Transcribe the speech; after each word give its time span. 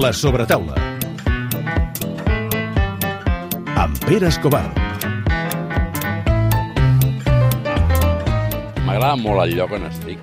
La 0.00 0.14
sobretaula. 0.16 0.72
Amb 3.76 3.98
Pere 4.06 4.30
Escobar. 4.30 4.62
M'agrada 8.86 9.18
molt 9.20 9.42
el 9.44 9.52
lloc 9.58 9.74
on 9.76 9.84
estic. 9.90 10.22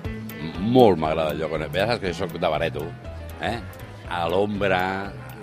Molt 0.58 0.98
m'agrada 0.98 1.30
el 1.30 1.44
lloc 1.44 1.54
on 1.54 1.62
estic. 1.68 1.76
Ja 1.78 1.86
saps 1.92 2.02
que 2.02 2.12
soc 2.18 2.34
de 2.34 2.50
Bareto, 2.50 2.82
eh? 3.38 3.54
A 4.10 4.24
l'ombra, 4.32 4.80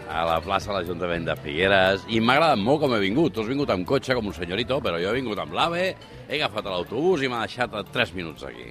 a 0.10 0.26
la 0.28 0.42
plaça 0.44 0.74
de 0.74 0.82
l'Ajuntament 0.82 1.30
de 1.30 1.38
Figueres, 1.40 2.04
i 2.12 2.20
m'ha 2.20 2.36
agradat 2.36 2.60
molt 2.60 2.84
com 2.84 2.98
he 2.98 3.00
vingut. 3.06 3.32
Tu 3.32 3.46
has 3.46 3.54
vingut 3.54 3.72
amb 3.72 3.88
cotxe 3.88 4.20
com 4.20 4.28
un 4.34 4.36
senyorito, 4.36 4.82
però 4.84 5.00
jo 5.00 5.14
he 5.14 5.22
vingut 5.22 5.40
amb 5.40 5.56
l'AVE, 5.56 5.88
he 6.28 6.42
agafat 6.42 6.68
l'autobús 6.74 7.24
i 7.24 7.32
m'ha 7.32 7.46
deixat 7.48 7.72
a 7.72 7.88
3 7.88 8.12
minuts 8.20 8.44
aquí. 8.52 8.68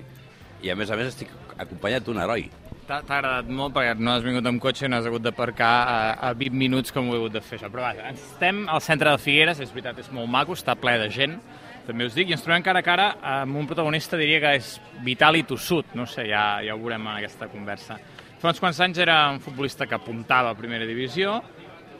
I 0.61 0.77
a 0.77 0.77
més 0.77 0.93
a 0.93 1.01
més 1.01 1.15
estic 1.15 1.33
acompanyat 1.57 2.05
d'un 2.05 2.21
heroi. 2.21 2.51
T'ha 2.85 3.01
agradat 3.01 3.47
molt 3.49 3.73
perquè 3.73 3.95
no 3.97 4.13
has 4.13 4.25
vingut 4.27 4.45
amb 4.45 4.61
cotxe 4.61 4.85
i 4.85 4.91
no 4.93 4.99
has 4.99 5.07
hagut 5.09 5.23
d'aparcar 5.25 5.73
a, 5.89 6.01
a 6.29 6.33
20 6.37 6.59
minuts 6.61 6.93
com 6.93 7.07
ho 7.09 7.15
he 7.15 7.21
hagut 7.23 7.33
de 7.33 7.41
fer 7.41 7.57
això. 7.57 7.71
Però 7.73 7.87
vaja, 7.87 8.11
estem 8.13 8.67
al 8.69 8.83
centre 8.85 9.09
de 9.15 9.21
Figueres, 9.23 9.63
és 9.65 9.73
veritat, 9.73 10.03
és 10.03 10.11
molt 10.13 10.29
maco, 10.29 10.53
està 10.53 10.75
ple 10.77 10.99
de 11.01 11.07
gent, 11.15 11.39
també 11.87 12.05
us 12.11 12.17
dic, 12.17 12.29
i 12.29 12.37
ens 12.37 12.45
trobem 12.45 12.65
cara 12.67 12.83
a 12.83 12.85
cara 12.85 13.07
amb 13.39 13.57
un 13.57 13.71
protagonista, 13.71 14.21
diria 14.21 14.43
que 14.45 14.53
és 14.59 14.75
vital 15.05 15.41
i 15.41 15.47
tossut, 15.49 15.97
no 15.97 16.05
sé, 16.05 16.27
ja, 16.29 16.45
ja 16.65 16.77
ho 16.77 16.83
veurem 16.83 17.09
en 17.09 17.15
aquesta 17.23 17.49
conversa. 17.53 17.97
Fa 18.43 18.53
uns 18.53 18.61
quants 18.61 18.83
anys 18.85 19.01
era 19.01 19.17
un 19.33 19.41
futbolista 19.41 19.89
que 19.89 19.97
apuntava 19.97 20.53
a 20.53 20.59
primera 20.59 20.85
divisió, 20.85 21.39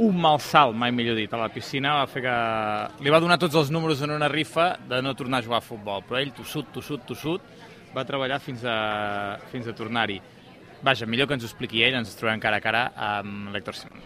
un 0.05 0.21
mal 0.21 0.37
salt, 0.43 0.77
mai 0.77 0.93
millor 0.93 1.17
dit, 1.17 1.33
a 1.33 1.41
la 1.41 1.49
piscina 1.55 1.97
va 2.03 2.07
fer 2.11 2.27
que... 2.27 2.37
Li 3.07 3.13
va 3.15 3.23
donar 3.25 3.41
tots 3.41 3.57
els 3.57 3.73
números 3.73 4.05
en 4.05 4.13
una 4.13 4.29
rifa 4.29 4.75
de 4.91 5.01
no 5.01 5.17
tornar 5.17 5.41
a 5.41 5.49
jugar 5.49 5.63
a 5.63 5.65
futbol, 5.65 6.05
però 6.05 6.21
ell, 6.21 6.35
tossut, 6.37 6.69
tossut, 6.77 7.09
tossut, 7.09 7.53
va 7.95 8.05
treballar 8.05 8.43
fins 8.43 8.65
a, 8.69 8.79
fins 9.49 9.71
a 9.71 9.77
tornar-hi. 9.77 10.21
Vaja, 10.85 11.07
millor 11.09 11.25
que 11.25 11.33
ens 11.39 11.45
ho 11.47 11.49
expliqui 11.49 11.81
ell, 11.81 11.95
ens 11.97 12.11
trobem 12.19 12.43
cara 12.43 12.59
a 12.61 12.63
cara 12.63 12.81
amb 13.01 13.55
l'Héctor 13.55 13.77
Simón. 13.79 14.03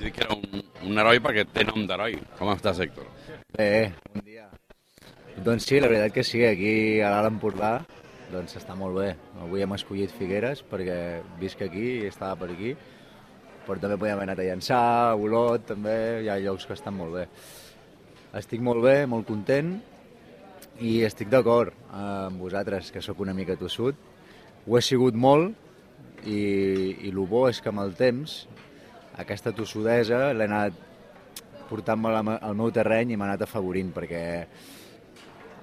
Dic 0.00 0.16
que 0.16 0.24
era 0.24 0.34
un, 0.34 0.64
un 0.88 0.98
heroi 0.98 1.20
perquè 1.22 1.44
té 1.46 1.62
nom 1.68 1.84
d'heroi. 1.86 2.16
Com 2.40 2.50
estàs, 2.50 2.80
Héctor? 2.82 3.06
Bé, 3.54 3.92
bon 4.08 4.24
dia. 4.26 4.48
Doncs 5.46 5.68
sí, 5.70 5.78
la 5.78 5.92
veritat 5.92 6.16
que 6.16 6.26
sí, 6.26 6.42
aquí 6.42 6.74
a 6.98 7.12
l'Alt 7.14 7.30
Empordà 7.30 7.70
doncs 8.32 8.58
està 8.58 8.74
molt 8.74 8.98
bé. 8.98 9.12
Avui 9.46 9.62
hem 9.62 9.76
escollit 9.78 10.10
Figueres 10.18 10.64
perquè 10.66 10.98
visc 11.38 11.62
aquí 11.62 11.86
i 12.00 12.10
estava 12.10 12.34
per 12.42 12.50
aquí, 12.50 12.74
però 13.62 13.78
també 13.78 13.94
podíem 13.94 14.18
haver 14.18 14.26
anat 14.32 14.42
a 14.42 14.50
llançar, 14.50 14.84
a 15.06 15.14
Olot, 15.14 15.70
també, 15.70 15.96
hi 16.24 16.34
ha 16.34 16.40
llocs 16.42 16.66
que 16.66 16.74
estan 16.74 16.98
molt 16.98 17.20
bé. 17.20 17.28
Estic 18.42 18.58
molt 18.58 18.82
bé, 18.82 19.04
molt 19.06 19.30
content 19.30 19.76
i 20.82 21.04
estic 21.06 21.30
d'acord 21.30 21.78
amb 21.94 22.42
vosaltres, 22.42 22.90
que 22.90 23.06
sóc 23.06 23.22
una 23.22 23.38
mica 23.38 23.54
tossut. 23.60 24.08
Ho 24.66 24.74
he 24.74 24.82
sigut 24.82 25.14
molt 25.14 25.70
i, 26.26 26.40
i 27.06 27.10
el 27.10 27.20
bo 27.28 27.46
és 27.50 27.60
que 27.62 27.70
amb 27.72 27.82
el 27.82 27.94
temps 27.98 28.42
aquesta 29.22 29.52
tossudesa 29.56 30.30
l'he 30.32 30.48
anat 30.48 30.76
portant-me 31.68 32.12
al 32.12 32.30
al 32.34 32.56
meu 32.58 32.70
terreny 32.74 33.12
i 33.12 33.16
m'ha 33.16 33.30
anat 33.30 33.46
afavorint 33.46 33.92
perquè 33.96 34.22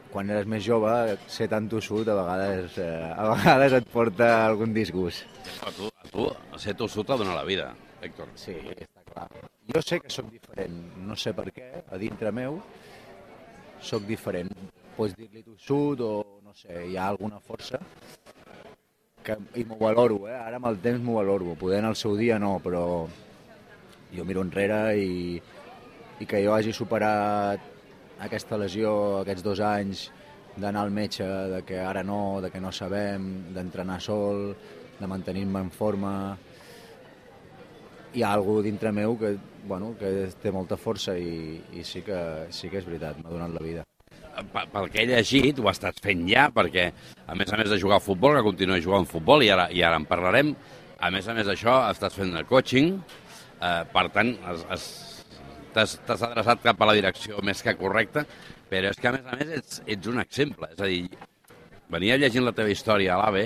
quan 0.09 0.29
eres 0.33 0.47
més 0.49 0.63
jove 0.65 0.91
ser 1.29 1.47
tan 1.51 1.67
tossut 1.69 2.07
a 2.09 2.15
vegades, 2.17 2.77
eh, 2.81 3.11
a 3.13 3.27
vegades 3.29 3.75
et 3.77 3.89
porta 3.93 4.29
algun 4.47 4.73
disgust. 4.73 5.25
A 5.61 5.69
tu, 5.75 5.85
a 5.85 6.09
tu 6.09 6.25
ser 6.57 6.73
tossut 6.77 7.05
t'ha 7.05 7.17
donat 7.19 7.37
la 7.37 7.45
vida, 7.45 7.69
Héctor. 8.01 8.31
Sí, 8.35 8.55
està 8.73 9.05
clar. 9.05 9.27
Jo 9.69 9.83
sé 9.85 9.99
que 10.01 10.09
sóc 10.09 10.31
diferent, 10.33 10.79
no 11.05 11.15
sé 11.15 11.35
per 11.37 11.51
què, 11.53 11.69
a 11.85 12.01
dintre 12.01 12.33
meu 12.33 12.57
sóc 13.85 14.07
diferent. 14.09 14.49
Pots 14.97 15.13
dir-li 15.15 15.45
tossut 15.45 16.01
o 16.01 16.13
no 16.43 16.55
sé, 16.57 16.73
hi 16.89 16.97
ha 16.97 17.05
alguna 17.13 17.37
força 17.39 17.79
que, 19.23 19.35
i 19.59 19.65
m'ho 19.67 19.79
valoro, 19.81 20.23
eh? 20.29 20.37
ara 20.37 20.59
amb 20.59 20.69
el 20.71 20.79
temps 20.83 21.01
m'ho 21.03 21.17
valoro, 21.19 21.55
poder 21.59 21.81
en 21.83 21.89
el 21.91 21.97
seu 21.99 22.15
dia 22.17 22.39
no, 22.39 22.57
però 22.63 22.83
jo 24.15 24.25
miro 24.25 24.43
enrere 24.45 24.81
i, 24.97 25.39
i 26.19 26.27
que 26.29 26.41
jo 26.43 26.55
hagi 26.55 26.73
superat 26.75 27.63
aquesta 28.25 28.57
lesió, 28.59 28.93
aquests 29.21 29.45
dos 29.45 29.61
anys 29.63 30.09
d'anar 30.59 30.83
al 30.83 30.91
metge, 30.91 31.25
de 31.53 31.61
que 31.63 31.79
ara 31.79 32.03
no, 32.03 32.39
de 32.43 32.49
que 32.51 32.59
no 32.59 32.71
sabem, 32.75 33.53
d'entrenar 33.55 33.99
sol, 34.03 34.49
de 34.99 35.07
mantenir-me 35.07 35.61
en 35.63 35.69
forma, 35.71 36.13
hi 38.13 38.23
ha 38.23 38.33
alguna 38.33 38.65
dintre 38.65 38.91
meu 38.91 39.15
que, 39.19 39.35
bueno, 39.69 39.93
que 39.99 40.29
té 40.41 40.51
molta 40.51 40.77
força 40.77 41.15
i, 41.17 41.59
i 41.77 41.85
sí, 41.85 42.01
que, 42.03 42.19
sí 42.51 42.71
que 42.71 42.81
és 42.81 42.89
veritat, 42.89 43.21
m'ha 43.21 43.31
donat 43.31 43.55
la 43.55 43.63
vida. 43.63 43.85
Pel 44.49 44.91
que 44.91 45.03
he 45.03 45.07
llegit, 45.09 45.59
ho 45.59 45.69
estàs 45.71 45.99
fent 46.03 46.25
ja, 46.29 46.47
perquè 46.55 46.89
a 47.29 47.35
més 47.37 47.51
a 47.53 47.57
més 47.59 47.69
de 47.69 47.77
jugar 47.77 47.99
a 47.99 48.03
futbol, 48.03 48.35
que 48.37 48.45
continues 48.45 48.83
jugant 48.83 49.05
a 49.05 49.09
futbol, 49.09 49.43
i 49.45 49.51
ara, 49.53 49.67
i 49.69 49.83
ara 49.85 49.99
en 50.01 50.07
parlarem, 50.09 50.53
a 50.99 51.11
més 51.13 51.27
a 51.29 51.35
més 51.37 51.47
d'això, 51.47 51.75
estàs 51.93 52.15
fent 52.17 52.33
el 52.35 52.47
coaching, 52.49 52.95
eh, 53.61 53.83
per 53.93 54.05
tant, 54.15 54.33
has, 54.49 54.65
has, 54.73 54.85
t'has 55.75 56.23
adreçat 56.25 56.63
cap 56.65 56.81
a 56.81 56.89
la 56.89 56.95
direcció 56.97 57.43
més 57.45 57.61
que 57.65 57.75
correcta, 57.77 58.25
però 58.69 58.89
és 58.89 59.01
que 59.01 59.11
a 59.11 59.13
més 59.15 59.27
a 59.29 59.37
més 59.37 59.51
ets, 59.59 59.81
ets 59.85 60.09
un 60.09 60.21
exemple, 60.23 60.71
és 60.73 60.81
a 60.81 60.89
dir, 60.89 61.03
venia 61.93 62.17
llegint 62.17 62.47
la 62.47 62.55
teva 62.57 62.73
història 62.73 63.13
a 63.15 63.19
l'AVE 63.21 63.45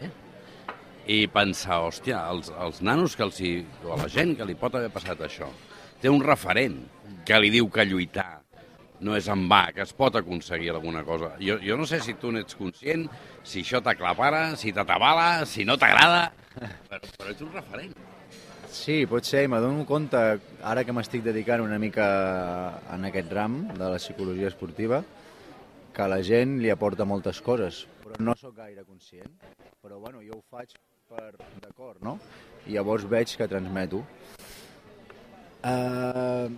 i 1.11 1.25
pensar, 1.27 1.81
hòstia, 1.83 2.23
els, 2.31 2.53
els 2.63 2.79
nanos 2.87 3.17
que 3.19 3.27
els 3.27 3.41
hi, 3.43 3.57
o 3.83 3.99
la 3.99 4.07
gent 4.11 4.37
que 4.39 4.47
li 4.47 4.55
pot 4.59 4.79
haver 4.79 4.91
passat 4.93 5.27
això, 5.27 5.51
té 5.99 6.11
un 6.11 6.23
referent 6.23 6.79
que 7.27 7.39
li 7.39 7.51
diu 7.51 7.67
que 7.71 7.85
lluitar 7.87 8.43
no 9.03 9.17
és 9.17 9.27
en 9.31 9.45
va, 9.51 9.67
que 9.75 9.83
es 9.83 9.91
pot 9.95 10.15
aconseguir 10.15 10.71
alguna 10.71 11.03
cosa. 11.03 11.33
Jo, 11.43 11.57
jo 11.63 11.75
no 11.79 11.85
sé 11.89 11.99
si 12.03 12.15
tu 12.19 12.31
n'ets 12.31 12.55
conscient, 12.55 13.05
si 13.43 13.61
això 13.61 13.81
t'aclapara, 13.83 14.55
si 14.59 14.73
t'atabala, 14.73 15.45
si 15.49 15.65
no 15.67 15.77
t'agrada, 15.77 16.31
però, 16.89 17.03
però 17.17 17.31
ets 17.31 17.43
un 17.43 17.51
referent. 17.53 17.93
Sí, 18.73 19.03
pot 19.05 19.27
ser, 19.27 19.45
me 19.51 19.59
dono 19.61 19.83
compte, 19.85 20.19
ara 20.65 20.83
que 20.83 20.95
m'estic 20.95 21.21
dedicant 21.25 21.61
una 21.61 21.77
mica 21.77 22.07
en 22.95 23.05
aquest 23.05 23.29
ram 23.35 23.59
de 23.69 23.83
la 23.83 23.99
psicologia 24.01 24.49
esportiva, 24.49 25.03
que 25.93 26.01
a 26.01 26.09
la 26.09 26.23
gent 26.25 26.57
li 26.63 26.71
aporta 26.73 27.05
moltes 27.05 27.43
coses, 27.45 27.83
però 28.01 28.17
no 28.25 28.33
sóc 28.39 28.55
gaire 28.57 28.81
conscient. 28.87 29.29
Però 29.83 29.99
bueno, 29.99 30.23
jo 30.25 30.39
ho 30.39 30.43
faig 30.49 30.73
per 31.11 31.35
d'acord, 31.61 32.01
no? 32.01 32.17
I 32.65 32.77
llavors 32.77 33.05
veig 33.09 33.35
que 33.37 33.47
transmeto. 33.51 34.01
Uh, 35.63 36.49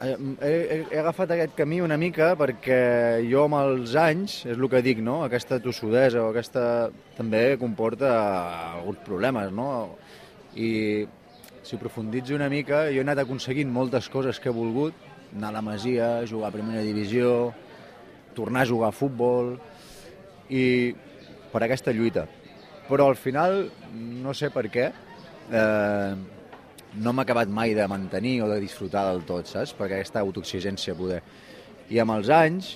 he, 0.00 0.14
he, 0.40 0.84
he 0.90 0.98
agafat 1.00 1.32
aquest 1.34 1.56
camí 1.58 1.80
una 1.82 1.98
mica 1.98 2.32
perquè 2.38 2.78
jo 3.26 3.44
amb 3.46 3.58
els 3.60 3.94
anys, 3.98 4.40
és 4.46 4.56
el 4.56 4.68
que 4.70 4.82
dic, 4.84 5.02
no? 5.04 5.20
aquesta 5.26 5.58
tossudesa 5.62 6.22
o 6.22 6.30
aquesta 6.30 6.64
també 7.16 7.58
comporta 7.60 8.12
alguns 8.78 9.02
problemes, 9.06 9.50
no? 9.52 9.68
I 10.54 10.70
si 11.66 11.76
profunditzo 11.76 12.36
una 12.36 12.48
mica, 12.48 12.86
jo 12.92 13.02
he 13.02 13.04
anat 13.04 13.24
aconseguint 13.24 13.70
moltes 13.72 14.08
coses 14.08 14.38
que 14.40 14.52
he 14.52 14.54
volgut, 14.54 14.94
anar 15.34 15.50
a 15.50 15.58
la 15.58 15.64
Masia, 15.64 16.08
jugar 16.26 16.48
a 16.48 16.54
primera 16.54 16.84
divisió, 16.86 17.52
tornar 18.38 18.62
a 18.64 18.70
jugar 18.70 18.88
a 18.88 18.96
futbol, 18.96 19.56
i 20.48 20.94
per 21.52 21.64
aquesta 21.64 21.92
lluita. 21.92 22.24
Però 22.88 23.10
al 23.10 23.18
final, 23.20 23.66
no 23.92 24.32
sé 24.32 24.48
per 24.54 24.64
què, 24.72 24.88
eh, 25.52 26.37
no 26.98 27.12
m'ha 27.12 27.24
acabat 27.26 27.48
mai 27.48 27.74
de 27.74 27.86
mantenir 27.88 28.40
o 28.42 28.48
de 28.50 28.58
disfrutar 28.60 29.06
del 29.10 29.24
tot, 29.28 29.46
saps? 29.50 29.74
Perquè 29.78 30.00
aquesta 30.00 30.22
autoexigència 30.24 30.96
poder. 30.98 31.20
I 31.90 32.00
amb 32.02 32.16
els 32.16 32.30
anys, 32.34 32.72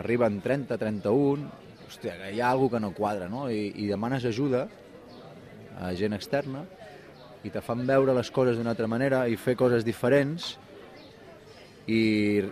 arriben 0.00 0.38
30, 0.44 0.78
31, 0.78 1.48
hòstia, 1.88 2.16
hi 2.30 2.40
ha 2.40 2.50
alguna 2.50 2.76
que 2.76 2.82
no 2.86 2.92
quadra, 2.94 3.28
no? 3.28 3.48
I, 3.50 3.72
i 3.82 3.88
demanes 3.90 4.24
ajuda 4.28 4.66
a 5.80 5.92
gent 5.96 6.14
externa 6.14 6.64
i 7.42 7.50
te 7.50 7.62
fan 7.64 7.86
veure 7.88 8.14
les 8.14 8.30
coses 8.30 8.58
d'una 8.58 8.74
altra 8.74 8.88
manera 8.90 9.24
i 9.28 9.38
fer 9.40 9.56
coses 9.56 9.84
diferents 9.86 10.52
i 11.88 12.42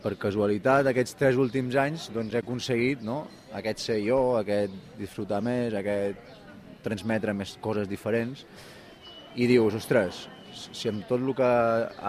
per 0.00 0.14
casualitat 0.16 0.88
aquests 0.88 1.18
tres 1.20 1.36
últims 1.36 1.76
anys 1.76 2.08
doncs 2.14 2.34
he 2.34 2.40
aconseguit 2.40 3.02
no? 3.04 3.26
aquest 3.52 3.82
ser 3.84 3.98
jo, 4.00 4.38
aquest 4.38 4.72
disfrutar 4.96 5.42
més, 5.44 5.76
aquest 5.76 6.80
transmetre 6.80 7.34
més 7.36 7.58
coses 7.60 7.88
diferents 7.90 8.46
i 9.36 9.46
dius, 9.46 9.76
ostres, 9.76 10.24
si 10.54 10.90
amb 10.90 11.06
tot 11.08 11.20
el 11.20 11.34
que 11.36 11.50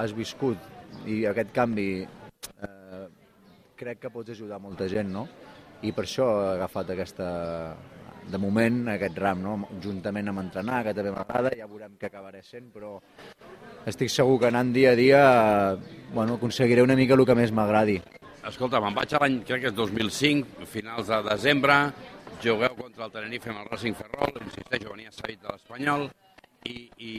has 0.02 0.14
viscut 0.18 1.08
i 1.08 1.24
aquest 1.30 1.54
canvi 1.56 1.90
eh, 2.04 3.06
crec 3.80 4.04
que 4.04 4.14
pots 4.14 4.34
ajudar 4.36 4.60
molta 4.62 4.88
gent, 4.92 5.10
no? 5.14 5.28
I 5.82 5.94
per 5.98 6.06
això 6.06 6.28
he 6.44 6.50
agafat 6.56 6.92
aquesta, 6.94 7.28
de 8.30 8.38
moment, 8.38 8.84
aquest 8.94 9.18
ram, 9.18 9.42
no? 9.42 9.56
Juntament 9.82 10.30
amb 10.30 10.44
entrenar, 10.44 10.84
que 10.86 10.94
també 10.98 11.14
m'agrada, 11.16 11.54
ja 11.58 11.70
veurem 11.70 11.98
què 12.00 12.12
acabaré 12.12 12.44
sent, 12.46 12.70
però 12.74 13.00
estic 13.90 14.12
segur 14.14 14.38
que 14.42 14.52
anant 14.52 14.74
dia 14.76 14.94
a 14.94 15.00
dia 15.00 15.22
bueno, 16.14 16.36
aconseguiré 16.36 16.84
una 16.86 16.98
mica 17.00 17.18
el 17.18 17.26
que 17.26 17.38
més 17.38 17.54
m'agradi. 17.56 17.98
Escolta, 18.48 18.82
me'n 18.82 18.96
vaig 18.98 19.14
a 19.14 19.22
l'any, 19.22 19.42
crec 19.46 19.66
que 19.66 19.72
és 19.72 19.78
2005, 19.78 20.66
finals 20.70 21.10
de 21.10 21.20
desembre, 21.30 21.78
jugueu 22.42 22.78
contra 22.78 23.06
el 23.06 23.14
Tenerife 23.14 23.52
amb 23.52 23.62
el 23.64 23.70
Racing 23.70 23.98
Ferrol, 23.98 24.40
insisteixo, 24.42 24.94
venia 24.94 25.14
cedit 25.14 25.42
de 25.44 25.54
l'Espanyol, 25.54 26.08
i, 26.66 26.78
i 26.98 27.12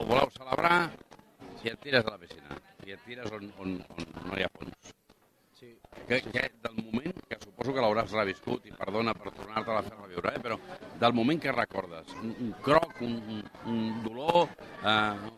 ho 0.00 0.06
voleu 0.08 0.30
celebrar 0.32 0.78
i 1.60 1.68
et 1.68 1.82
tires 1.84 2.06
a 2.06 2.14
la 2.14 2.20
piscina, 2.20 2.56
i 2.88 2.94
et 2.94 3.02
tires 3.04 3.28
on, 3.36 3.50
on, 3.60 3.76
on 3.92 4.06
no 4.30 4.38
hi 4.38 4.46
ha 4.46 4.48
fons. 4.54 4.94
Sí. 5.58 5.74
Que, 6.08 6.22
que 6.24 6.46
del 6.64 6.78
moment 6.78 7.18
que 7.28 7.36
suposo 7.42 7.74
que 7.76 7.82
l'hauràs 7.84 8.14
reviscut 8.16 8.64
i 8.70 8.72
perdona 8.72 9.12
per 9.12 9.34
tornar-te-la 9.36 9.82
a 9.82 9.84
fer 9.84 9.98
reviure, 9.98 10.32
eh? 10.32 10.40
però 10.40 10.56
del 11.02 11.16
moment 11.18 11.42
que 11.42 11.52
recordes, 11.52 12.16
un, 12.22 12.32
un 12.46 12.56
croc, 12.64 12.96
un, 13.04 13.20
un, 13.36 13.44
un 13.74 13.84
dolor... 14.06 14.48
Eh, 14.80 15.36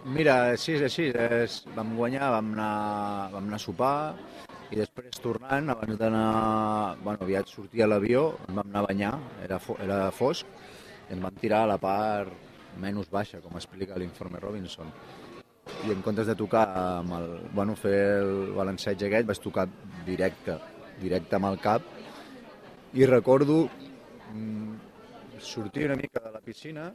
Mira, 0.00 0.56
sí, 0.56 0.78
és 0.78 0.82
així. 0.86 1.10
És, 1.12 1.58
vam 1.76 1.90
guanyar, 1.92 2.30
vam 2.32 2.54
anar, 2.54 2.74
vam 3.34 3.50
anar 3.50 3.58
a 3.58 3.60
sopar 3.60 3.96
i 4.72 4.78
després 4.80 5.20
tornant, 5.20 5.68
abans 5.74 5.98
d'anar... 6.00 6.28
Bueno, 7.04 7.20
aviat 7.26 7.52
sortia 7.52 7.86
l'avió, 7.86 8.30
ens 8.48 8.56
vam 8.56 8.64
anar 8.64 8.80
a 8.80 8.88
banyar, 8.88 9.10
era, 9.44 9.58
fo, 9.60 9.76
era 9.84 10.06
fosc, 10.16 10.48
i 11.04 11.18
ens 11.18 11.20
vam 11.20 11.36
tirar 11.42 11.66
a 11.66 11.74
la 11.74 11.76
part 11.82 12.49
menys 12.78 13.10
baixa, 13.10 13.40
com 13.40 13.56
explica 13.58 13.98
l'informe 13.98 14.40
Robinson. 14.42 14.92
I 15.86 15.94
en 15.94 16.02
comptes 16.02 16.28
de 16.28 16.36
tocar 16.36 16.66
amb 16.74 17.16
el... 17.18 17.32
Bueno, 17.54 17.76
fer 17.78 17.96
el 18.20 18.52
balanceig 18.56 19.02
aquest, 19.06 19.26
vaig 19.28 19.42
tocar 19.42 19.66
directe, 20.06 20.58
directe 21.00 21.38
amb 21.38 21.50
el 21.50 21.58
cap, 21.62 21.86
i 22.92 23.06
recordo 23.06 23.68
mm, 24.34 24.74
sortir 25.38 25.86
una 25.86 25.96
mica 25.96 26.20
de 26.24 26.32
la 26.32 26.40
piscina 26.40 26.90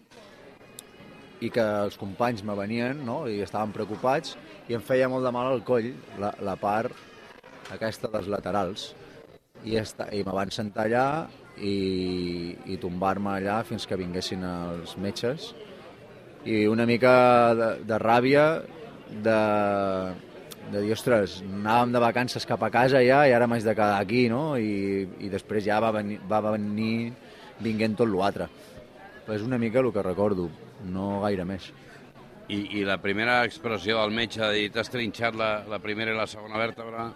i 1.44 1.50
que 1.52 1.64
els 1.64 1.98
companys 2.00 2.44
me 2.48 2.56
venien 2.56 3.02
no? 3.06 3.24
i 3.28 3.42
estaven 3.44 3.74
preocupats 3.76 4.36
i 4.70 4.76
em 4.76 4.84
feia 4.84 5.10
molt 5.12 5.26
de 5.26 5.32
mal 5.36 5.52
al 5.52 5.64
coll 5.68 5.92
la, 6.20 6.34
la 6.44 6.56
part 6.60 6.96
aquesta 7.76 8.12
dels 8.12 8.30
laterals 8.32 8.92
i, 9.64 9.76
esta, 9.80 10.08
i 10.12 10.24
me 10.24 10.36
van 10.36 10.52
sentar 10.54 10.86
allà 10.86 11.08
i, 11.58 12.56
i 12.72 12.78
tombar-me 12.82 13.38
allà 13.38 13.62
fins 13.68 13.88
que 13.88 14.00
vinguessin 14.00 14.44
els 14.48 14.98
metges 15.02 15.54
i 16.46 16.66
una 16.70 16.86
mica 16.86 17.16
de, 17.58 17.70
de 17.90 17.98
ràbia 18.02 18.46
de, 19.10 19.40
de 20.72 20.82
dir, 20.82 20.92
ostres, 20.94 21.40
anàvem 21.46 21.96
de 21.96 22.02
vacances 22.04 22.46
cap 22.46 22.62
a 22.66 22.70
casa 22.74 23.02
ja 23.06 23.24
i 23.26 23.34
ara 23.34 23.48
m'haig 23.50 23.66
de 23.66 23.74
quedar 23.74 23.98
aquí, 23.98 24.28
no? 24.30 24.58
I, 24.58 25.08
i 25.26 25.32
després 25.34 25.66
ja 25.66 25.80
va 25.82 25.92
venir, 25.96 26.20
va 26.30 26.44
venir 26.52 27.14
vinguent 27.66 27.98
tot 27.98 28.12
l'altre. 28.12 28.50
És 29.34 29.42
una 29.42 29.58
mica 29.58 29.82
el 29.82 29.92
que 29.94 30.06
recordo, 30.06 30.50
no 30.86 31.22
gaire 31.24 31.48
més. 31.50 31.72
I, 32.46 32.60
I 32.78 32.84
la 32.86 33.00
primera 33.02 33.40
expressió 33.46 33.98
del 33.98 34.14
metge 34.14 34.44
de 34.44 34.52
dir 34.54 34.70
t'has 34.74 34.92
trinxat 34.94 35.38
la, 35.40 35.50
la 35.70 35.82
primera 35.82 36.14
i 36.14 36.18
la 36.18 36.28
segona 36.30 36.62
vèrtebra, 36.62 37.08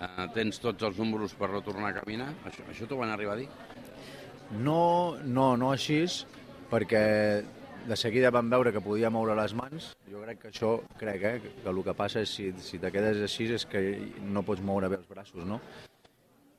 eh, 0.00 0.26
tens 0.32 0.62
tots 0.64 0.88
els 0.88 0.96
números 0.96 1.36
per 1.36 1.52
no 1.52 1.60
tornar 1.60 1.92
a 1.92 1.98
caminar? 2.00 2.30
Això, 2.48 2.64
això 2.72 2.88
t'ho 2.88 3.02
van 3.02 3.12
arribar 3.12 3.36
a 3.36 3.42
dir? 3.42 3.50
No, 4.52 5.16
no, 5.24 5.56
no 5.56 5.72
així, 5.72 6.02
perquè 6.68 7.04
de 7.86 7.96
seguida 7.96 8.30
vam 8.30 8.50
veure 8.52 8.72
que 8.72 8.82
podia 8.84 9.10
moure 9.10 9.34
les 9.38 9.54
mans. 9.56 9.92
Jo 10.10 10.20
crec 10.22 10.42
que 10.42 10.50
això, 10.52 10.72
crec, 11.00 11.24
eh, 11.24 11.54
que 11.62 11.70
el 11.70 11.80
que 11.86 11.94
passa 11.96 12.22
és 12.22 12.34
si, 12.36 12.50
si 12.62 12.78
te 12.78 12.92
quedes 12.92 13.22
així 13.24 13.48
és 13.56 13.64
que 13.66 13.82
no 14.22 14.44
pots 14.46 14.62
moure 14.62 14.90
bé 14.92 15.00
els 15.00 15.08
braços, 15.08 15.44
no? 15.48 15.60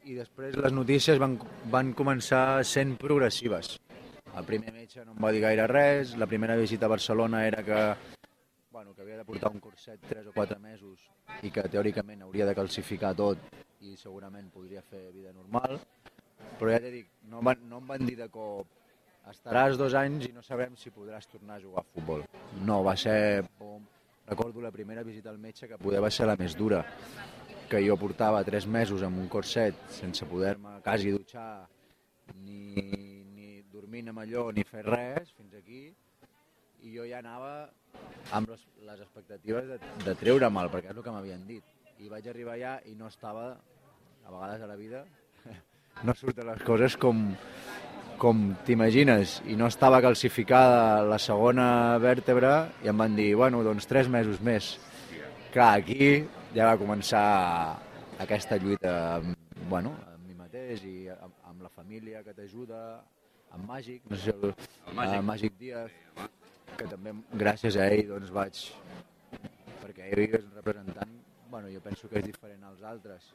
I 0.03 0.17
després 0.17 0.57
les 0.59 0.73
notícies 0.75 1.19
van, 1.21 1.37
van 1.71 1.93
començar 1.95 2.63
sent 2.67 2.97
progressives. 2.99 3.77
El 4.33 4.45
primer 4.49 4.73
metge 4.73 5.05
no 5.05 5.13
em 5.13 5.23
va 5.23 5.31
dir 5.31 5.43
gaire 5.43 5.67
res, 5.69 6.17
la 6.17 6.27
primera 6.27 6.57
visita 6.59 6.89
a 6.89 6.91
Barcelona 6.91 7.45
era 7.47 7.63
que, 7.63 7.81
bueno, 8.71 8.95
que 8.95 9.03
havia 9.03 9.19
de 9.21 9.25
portar 9.25 9.51
un 9.53 9.61
curset 9.61 10.01
3 10.09 10.31
o 10.31 10.33
4 10.33 10.59
mesos 10.59 11.05
i 11.45 11.53
que 11.53 11.69
teòricament 11.69 12.25
hauria 12.25 12.49
de 12.49 12.55
calcificar 12.57 13.13
tot 13.15 13.53
i 13.85 13.95
segurament 13.99 14.49
podria 14.49 14.81
fer 14.81 15.11
vida 15.13 15.31
normal, 15.31 15.77
però 16.59 16.73
ja 16.75 16.79
t'he 16.83 16.93
dit, 16.93 17.09
no, 17.31 17.41
no 17.41 17.81
em 17.81 17.91
van 17.93 18.05
dir 18.07 18.17
de 18.19 18.29
cop 18.31 18.79
estaràs 19.31 19.77
dos 19.79 19.93
anys 19.95 20.27
i 20.27 20.33
no 20.35 20.43
sabem 20.43 20.75
si 20.79 20.91
podràs 20.91 21.27
tornar 21.31 21.57
a 21.57 21.63
jugar 21.63 21.83
a 21.83 21.89
futbol. 21.95 22.23
No, 22.67 22.81
va 22.83 22.95
ser... 22.99 23.43
Pum. 23.59 23.83
Recordo 24.27 24.61
la 24.63 24.71
primera 24.71 25.03
visita 25.03 25.29
al 25.29 25.37
metge 25.37 25.67
que 25.67 25.77
poder 25.77 25.99
va 26.03 26.09
ser 26.11 26.29
la 26.29 26.37
més 26.39 26.53
dura, 26.55 26.79
que 27.67 27.81
jo 27.83 27.97
portava 27.99 28.43
tres 28.47 28.67
mesos 28.67 29.03
amb 29.03 29.19
un 29.19 29.27
corset 29.31 29.75
sense 29.91 30.23
poder-me 30.29 30.77
quasi 30.85 31.11
dutxar 31.11 31.65
ni, 32.45 32.71
ni 33.35 33.49
dormint 33.73 34.13
amb 34.13 34.23
allò 34.23 34.45
ni 34.55 34.63
fer 34.63 34.85
res 34.87 35.33
fins 35.35 35.57
aquí 35.59 35.81
i 36.83 36.93
jo 36.95 37.07
ja 37.09 37.19
anava 37.19 37.51
amb 38.31 38.53
les, 38.53 38.63
les 38.87 39.03
expectatives 39.03 39.67
de, 39.73 39.81
de 40.05 40.15
treure 40.19 40.49
mal, 40.51 40.71
perquè 40.71 40.91
és 40.91 40.97
el 40.97 41.03
que 41.03 41.13
m'havien 41.15 41.43
dit. 41.47 41.67
I 41.99 42.09
vaig 42.11 42.27
arribar 42.27 42.55
allà 42.55 42.73
i 42.89 42.95
no 42.99 43.11
estava, 43.11 43.45
a 44.23 44.31
vegades 44.31 44.63
a 44.63 44.71
la 44.71 44.79
vida, 44.79 45.03
no 46.03 46.15
surten 46.17 46.49
les 46.49 46.63
coses 46.65 46.97
com, 46.99 47.21
com 48.21 48.43
t'imagines, 48.65 49.39
i 49.49 49.57
no 49.59 49.69
estava 49.71 50.01
calcificada 50.03 51.03
la 51.07 51.19
segona 51.21 51.67
vèrtebra, 52.03 52.53
i 52.83 52.91
em 52.91 53.03
van 53.03 53.17
dir, 53.19 53.29
bueno, 53.39 53.63
doncs 53.65 53.89
tres 53.89 54.09
mesos 54.11 54.41
més. 54.41 54.73
Clar, 55.53 55.73
aquí 55.83 56.25
ja 56.55 56.71
va 56.71 56.79
començar 56.81 57.25
aquesta 58.23 58.57
lluita 58.61 58.93
amb, 59.19 59.35
bueno, 59.69 59.93
amb 60.09 60.27
mi 60.27 60.37
mateix 60.37 60.85
i 60.89 60.97
amb, 61.13 61.35
amb 61.51 61.67
la 61.67 61.73
família 61.73 62.23
que 62.25 62.33
t'ajuda, 62.33 62.81
amb 63.53 63.69
Màgic, 63.69 64.01
no 64.09 64.17
sé 64.17 64.33
el, 64.33 64.53
El 64.87 64.97
Màgic. 64.97 65.27
Màgic 65.29 65.59
Díaz, 65.61 65.99
que 66.77 66.87
també 66.89 67.13
gràcies 67.39 67.77
a 67.77 67.89
ell 67.93 68.07
doncs 68.09 68.31
vaig 68.33 68.61
perquè 69.83 70.09
ell 70.09 70.23
és 70.25 70.45
un 70.45 70.55
representant 70.57 71.11
bueno, 71.53 71.69
jo 71.69 71.81
penso 71.85 72.09
que 72.09 72.21
és 72.21 72.25
diferent 72.25 72.63
als 72.65 72.81
altres 72.89 73.27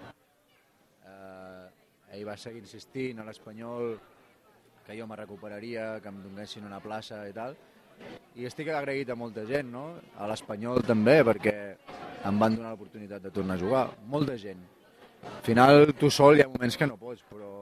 eh, 1.06 1.66
ell 2.12 2.24
va 2.28 2.36
seguir 2.36 2.62
insistint 2.64 3.20
a 3.20 3.26
l'Espanyol 3.26 3.96
que 4.86 4.96
jo 4.96 5.06
me 5.06 5.16
recuperaria, 5.16 5.98
que 6.00 6.08
em 6.08 6.22
donessin 6.24 6.64
una 6.64 6.80
plaça 6.80 7.20
i 7.28 7.34
tal 7.36 7.56
i 8.38 8.46
estic 8.46 8.70
agraït 8.70 9.10
a 9.10 9.16
molta 9.18 9.44
gent 9.48 9.70
no? 9.72 9.86
a 10.16 10.28
l'Espanyol 10.30 10.84
també 10.86 11.18
perquè 11.26 11.54
em 12.28 12.40
van 12.40 12.56
donar 12.56 12.74
l'oportunitat 12.74 13.24
de 13.24 13.32
tornar 13.34 13.58
a 13.58 13.62
jugar 13.62 13.84
molta 14.06 14.36
gent 14.38 14.60
al 15.24 15.42
final 15.46 15.92
tu 15.98 16.10
sol 16.10 16.38
hi 16.38 16.44
ha 16.44 16.50
moments 16.52 16.78
que 16.78 16.86
no 16.86 16.98
pots 17.00 17.24
però 17.30 17.52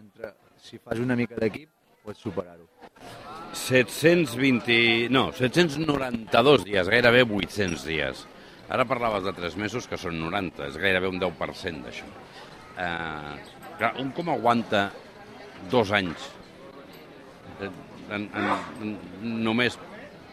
entre, 0.00 0.32
si 0.56 0.80
fas 0.80 1.02
una 1.04 1.16
mica 1.20 1.36
d'equip 1.40 1.70
pots 2.04 2.24
superar-ho 2.24 2.68
720... 3.54 5.08
No, 5.14 5.28
792 5.32 6.64
dies, 6.66 6.88
gairebé 6.90 7.22
800 7.22 7.84
dies. 7.86 8.24
Ara 8.68 8.84
parlaves 8.88 9.24
de 9.24 9.32
3 9.36 9.56
mesos, 9.60 9.86
que 9.88 9.98
són 10.00 10.18
90, 10.20 10.68
és 10.72 10.78
gairebé 10.80 11.08
un 11.08 11.20
10% 11.22 11.84
d'això. 11.86 12.08
Eh, 12.82 13.63
clar, 13.78 13.94
un 14.02 14.12
com 14.16 14.30
aguanta 14.32 14.86
dos 15.72 15.92
anys 15.94 16.30
en, 17.60 17.72
en, 18.10 18.28
en, 18.82 18.96
només 19.44 19.76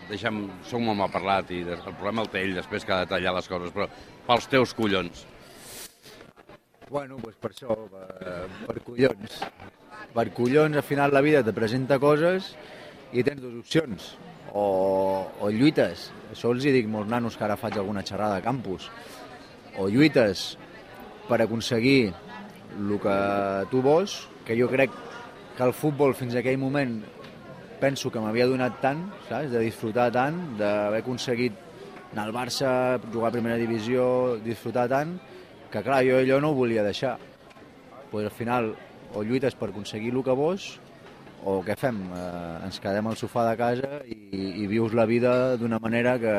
deixa'm, 0.09 0.41
soc 0.67 0.83
molt 0.83 0.99
mal 0.99 1.11
parlat 1.13 1.51
i 1.55 1.61
el 1.63 1.83
problema 1.85 2.25
el 2.25 2.31
té 2.31 2.43
ell 2.43 2.57
després 2.57 2.85
que 2.85 2.95
ha 2.95 3.03
de 3.03 3.11
tallar 3.11 3.35
les 3.37 3.47
coses, 3.47 3.71
però 3.75 3.87
pels 4.27 4.49
teus 4.51 4.73
collons. 4.77 5.25
Bueno, 6.91 7.21
doncs 7.21 7.37
per 7.39 7.53
això, 7.53 7.77
per, 7.87 8.41
per 8.67 8.81
collons. 8.83 9.37
Per 10.11 10.25
collons, 10.35 10.75
al 10.75 10.83
final 10.83 11.13
la 11.15 11.21
vida 11.23 11.43
te 11.47 11.53
presenta 11.55 11.99
coses 12.03 12.51
i 13.15 13.23
tens 13.23 13.39
dues 13.39 13.61
opcions. 13.61 14.09
O, 14.51 14.65
o 15.39 15.47
lluites, 15.53 16.09
això 16.33 16.51
els 16.51 16.65
hi 16.67 16.73
dic 16.75 16.89
molts 16.91 17.07
nanos 17.11 17.37
que 17.39 17.45
ara 17.47 17.55
faig 17.59 17.77
alguna 17.79 18.03
xerrada 18.03 18.41
a 18.41 18.43
campus, 18.43 18.89
o 19.79 19.87
lluites 19.87 20.57
per 21.29 21.39
aconseguir 21.39 22.11
el 22.77 22.99
que 23.01 23.17
tu 23.71 23.81
vols, 23.83 24.27
que 24.45 24.57
jo 24.59 24.69
crec 24.71 24.93
que 25.57 25.63
el 25.63 25.73
futbol 25.73 26.15
fins 26.15 26.35
a 26.35 26.41
aquell 26.41 26.59
moment 26.61 26.99
penso 27.81 28.11
que 28.13 28.21
m'havia 28.21 28.47
donat 28.47 28.77
tant, 28.81 29.01
saps? 29.27 29.51
de 29.51 29.65
disfrutar 29.65 30.11
tant, 30.13 30.37
d'haver 30.59 31.01
aconseguit 31.01 31.57
anar 32.11 32.27
al 32.27 32.35
Barça, 32.35 32.71
jugar 33.11 33.31
a 33.31 33.35
primera 33.35 33.57
divisió, 33.57 34.37
disfrutar 34.43 34.87
tant, 34.91 35.17
que 35.71 35.81
clar, 35.83 36.03
jo 36.05 36.19
allò 36.19 36.39
no 36.43 36.51
ho 36.51 36.57
volia 36.57 36.83
deixar. 36.83 37.17
Pues 38.11 38.25
al 38.27 38.35
final 38.35 38.73
o 39.15 39.23
lluites 39.23 39.55
per 39.55 39.71
aconseguir 39.71 40.11
el 40.13 40.23
que 40.23 40.35
vols 40.35 40.71
o 41.47 41.61
què 41.65 41.75
fem? 41.79 41.97
Eh, 42.13 42.65
ens 42.67 42.79
quedem 42.83 43.07
al 43.07 43.17
sofà 43.17 43.47
de 43.49 43.55
casa 43.57 44.01
i, 44.05 44.17
i 44.61 44.67
vius 44.69 44.93
la 44.93 45.07
vida 45.09 45.57
d'una 45.57 45.79
manera 45.81 46.17
que, 46.21 46.35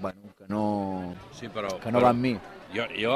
bueno, 0.00 0.34
que 0.38 0.44
no, 0.48 1.14
Sí, 1.36 1.48
però, 1.52 1.70
que 1.80 1.92
no 1.92 2.02
va 2.04 2.10
amb 2.14 2.22
mi. 2.22 2.34
Jo, 2.74 2.84
jo 2.98 3.14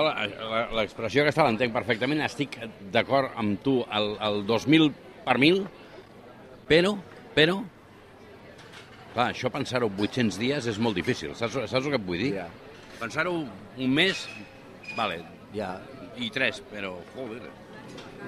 l'expressió 0.77 1.25
aquesta 1.25 1.45
l'entenc 1.45 1.75
perfectament, 1.75 2.23
estic 2.25 2.57
d'acord 2.95 3.35
amb 3.41 3.61
tu 3.65 3.81
el, 3.91 4.15
el 4.23 4.45
2000 4.49 4.91
per 5.27 5.37
mil, 5.43 5.65
però, 6.71 6.95
però, 7.35 7.59
clar, 9.15 9.31
això 9.31 9.51
pensar-ho 9.53 9.91
800 9.91 10.39
dies 10.41 10.69
és 10.71 10.79
molt 10.79 10.97
difícil, 10.97 11.35
saps, 11.35 11.59
saps 11.67 11.81
el 11.85 11.91
que 11.91 12.01
et 12.01 12.07
vull 12.07 12.23
dir? 12.23 12.35
Ja, 12.39 12.49
Pensar-ho 13.01 13.33
un 13.33 13.93
mes, 13.97 14.27
vale, 14.93 15.23
ja, 15.55 15.73
i 16.21 16.29
tres, 16.33 16.61
però, 16.71 16.93
joder, 17.15 17.41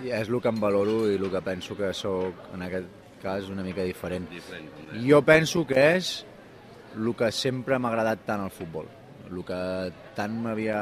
ja 0.02 0.18
és 0.22 0.30
el 0.32 0.40
que 0.40 0.48
em 0.50 0.60
valoro 0.60 1.04
i 1.10 1.18
el 1.18 1.28
que 1.30 1.42
penso 1.44 1.76
que 1.78 1.92
sóc 1.94 2.48
en 2.56 2.64
aquest 2.66 2.88
cas 3.22 3.48
una 3.52 3.62
mica 3.62 3.84
diferent. 3.86 4.28
diferent. 4.30 4.70
Jo 5.06 5.22
penso 5.22 5.66
que 5.68 5.84
és 5.96 6.12
el 6.96 7.14
que 7.16 7.30
sempre 7.32 7.78
m'ha 7.78 7.90
agradat 7.92 8.26
tant 8.26 8.42
al 8.44 8.52
futbol, 8.52 8.88
el 9.30 9.42
que 9.46 9.60
tant 10.16 10.36
m'havia 10.44 10.80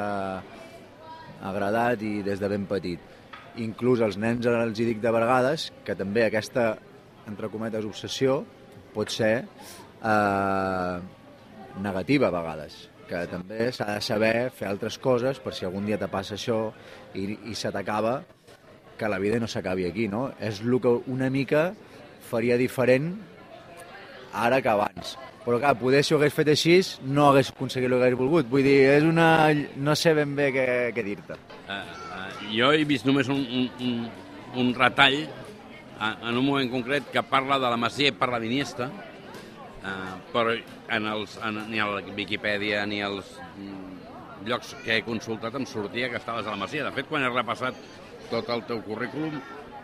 agradat 1.51 2.03
i 2.03 2.21
des 2.27 2.41
de 2.41 2.51
ben 2.51 2.67
petit. 2.71 3.01
Inclús 3.63 4.03
als 4.05 4.19
nens 4.21 4.47
els 4.47 4.79
hi 4.79 4.87
dic 4.93 5.01
de 5.03 5.13
vegades 5.15 5.71
que 5.87 5.97
també 5.99 6.25
aquesta, 6.27 6.75
entre 7.29 7.51
cometes, 7.53 7.87
obsessió 7.87 8.43
pot 8.95 9.11
ser 9.11 9.35
eh, 9.43 10.97
negativa 11.83 12.29
a 12.29 12.35
vegades, 12.35 12.89
que 13.09 13.25
també 13.31 13.71
s'ha 13.75 13.97
de 13.97 14.03
saber 14.05 14.35
fer 14.55 14.69
altres 14.71 14.99
coses 15.03 15.41
per 15.43 15.55
si 15.55 15.67
algun 15.67 15.87
dia 15.87 15.99
te 15.99 16.11
passa 16.11 16.37
això 16.37 16.61
i, 17.15 17.27
i 17.51 17.57
se 17.59 17.73
t'acaba, 17.75 18.21
que 19.01 19.09
la 19.09 19.19
vida 19.19 19.41
no 19.41 19.49
s'acabi 19.49 19.87
aquí, 19.89 20.11
no? 20.13 20.29
És 20.39 20.61
el 20.61 20.77
que 20.83 20.93
una 21.09 21.31
mica 21.33 21.71
faria 22.31 22.59
diferent 22.61 23.15
ara 24.37 24.61
que 24.61 24.69
abans. 24.69 25.17
Però 25.45 25.57
clar, 25.57 25.73
poder 25.81 26.03
si 26.05 26.13
ho 26.13 26.19
hagués 26.19 26.35
fet 26.37 26.51
així 26.53 26.75
no 27.09 27.31
hagués 27.31 27.49
aconseguit 27.55 27.89
el 27.89 27.97
que 27.97 28.09
hagués 28.09 28.19
volgut. 28.21 28.49
Vull 28.51 28.67
dir, 28.67 28.77
és 28.93 29.07
una... 29.09 29.29
no 29.77 29.95
sé 29.97 30.13
ben 30.17 30.35
bé 30.37 30.51
què, 30.53 30.67
què 30.97 31.05
dir-te. 31.07 31.39
Uh, 31.65 31.79
uh, 32.19 32.27
jo 32.53 32.73
he 32.77 32.85
vist 32.89 33.09
només 33.09 33.31
un, 33.33 33.41
un, 33.41 33.71
un, 33.87 34.03
un 34.61 34.75
retall 34.77 35.23
uh, 35.25 36.11
en 36.13 36.35
un 36.35 36.45
moment 36.45 36.69
concret 36.73 37.09
que 37.15 37.25
parla 37.25 37.61
de 37.63 37.73
la 37.73 37.81
Masia 37.81 38.13
i 38.13 38.17
parla 38.21 38.43
d'Iniesta, 38.43 38.91
uh, 38.91 40.13
però 40.35 40.53
en 40.93 41.09
els, 41.15 41.39
en, 41.47 41.65
ni 41.73 41.81
a 41.81 41.89
la 41.89 42.05
Viquipèdia 42.05 42.85
ni 42.91 43.01
als 43.07 43.33
mm, 43.57 44.45
llocs 44.51 44.77
que 44.85 44.99
he 44.99 45.07
consultat 45.09 45.57
em 45.57 45.65
sortia 45.65 46.13
que 46.13 46.21
estaves 46.21 46.45
a 46.45 46.53
la 46.53 46.61
Masia. 46.61 46.85
De 46.85 46.93
fet, 47.01 47.09
quan 47.09 47.25
he 47.25 47.33
repassat 47.33 47.81
tot 48.29 48.53
el 48.53 48.69
teu 48.69 48.85
currículum, 48.85 49.41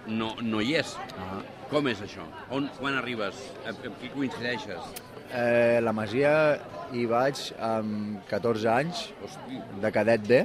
no, 0.07 0.35
no 0.45 0.61
hi 0.61 0.77
és. 0.85 0.97
Ah. 1.17 1.41
Com 1.71 1.89
és 1.91 1.99
això? 2.05 2.23
On, 2.55 2.69
quan 2.77 2.95
arribes? 3.01 3.41
Amb 3.67 3.81
qui 3.99 4.13
coincideixes? 4.13 5.16
Eh, 5.35 5.80
la 5.83 5.92
Masia 5.92 6.33
hi 6.95 7.02
vaig 7.11 7.40
amb 7.59 8.23
14 8.30 8.68
anys, 8.71 9.06
de 9.83 9.90
cadet 9.90 10.23
B, 10.26 10.42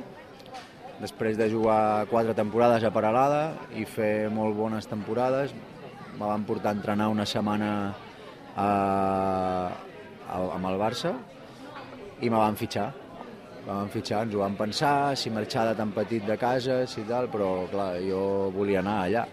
després 1.01 1.37
de 1.37 1.49
jugar 1.49 2.07
quatre 2.09 2.33
temporades 2.37 2.83
a 2.85 2.93
Paralada 2.93 3.43
i 3.77 3.85
fer 3.85 4.29
molt 4.33 4.57
bones 4.57 4.89
temporades. 4.89 5.53
Me 6.17 6.25
van 6.25 6.45
portar 6.45 6.73
a 6.73 6.77
entrenar 6.77 7.09
una 7.13 7.25
setmana 7.25 7.69
a, 8.55 8.67
a, 10.27 10.39
amb 10.39 10.65
el 10.69 10.79
Barça 10.81 11.13
i 12.21 12.29
me 12.29 12.37
van 12.37 12.57
fitxar. 12.57 12.89
Me 13.61 13.69
van 13.69 13.91
fitxar, 13.93 14.23
ens 14.25 14.33
ho 14.33 14.41
van 14.41 14.57
pensar, 14.57 15.13
si 15.17 15.29
marxar 15.29 15.67
de 15.69 15.75
tan 15.77 15.91
petit 15.93 16.25
de 16.25 16.37
casa, 16.41 16.81
si 16.89 17.05
tal, 17.05 17.29
però 17.29 17.67
clar, 17.69 17.91
jo 18.01 18.49
volia 18.55 18.81
anar 18.81 18.97
allà. 19.03 19.27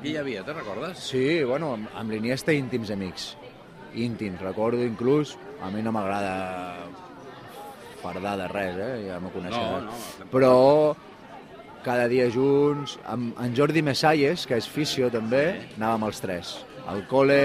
qui 0.00 0.14
hi 0.14 0.16
havia, 0.16 0.40
te'n 0.40 0.56
recordes? 0.56 1.04
Sí, 1.10 1.44
bueno, 1.44 1.74
amb, 1.76 1.90
amb 2.00 2.10
l'Iniesta 2.10 2.56
íntims 2.56 2.88
amics. 2.90 3.34
Íntims, 3.94 4.40
recordo 4.40 4.84
inclús, 4.84 5.36
a 5.62 5.70
mi 5.70 5.82
no 5.82 5.92
m'agrada 5.92 6.86
fardar 8.00 8.36
de 8.38 8.48
res, 8.48 8.76
eh? 8.80 8.90
ja 9.08 9.20
m'ho 9.20 9.32
coneixes. 9.34 9.60
No, 9.60 9.80
no. 9.90 10.28
Però 10.32 10.52
cada 11.84 12.06
dia 12.08 12.28
junts, 12.32 12.98
amb 13.08 13.38
en 13.40 13.56
Jordi 13.56 13.82
Messalles, 13.84 14.46
que 14.48 14.58
és 14.60 14.68
fisio 14.68 15.10
també, 15.12 15.44
anàvem 15.78 16.06
els 16.08 16.20
tres. 16.22 16.54
Al 16.90 17.04
cole, 17.10 17.40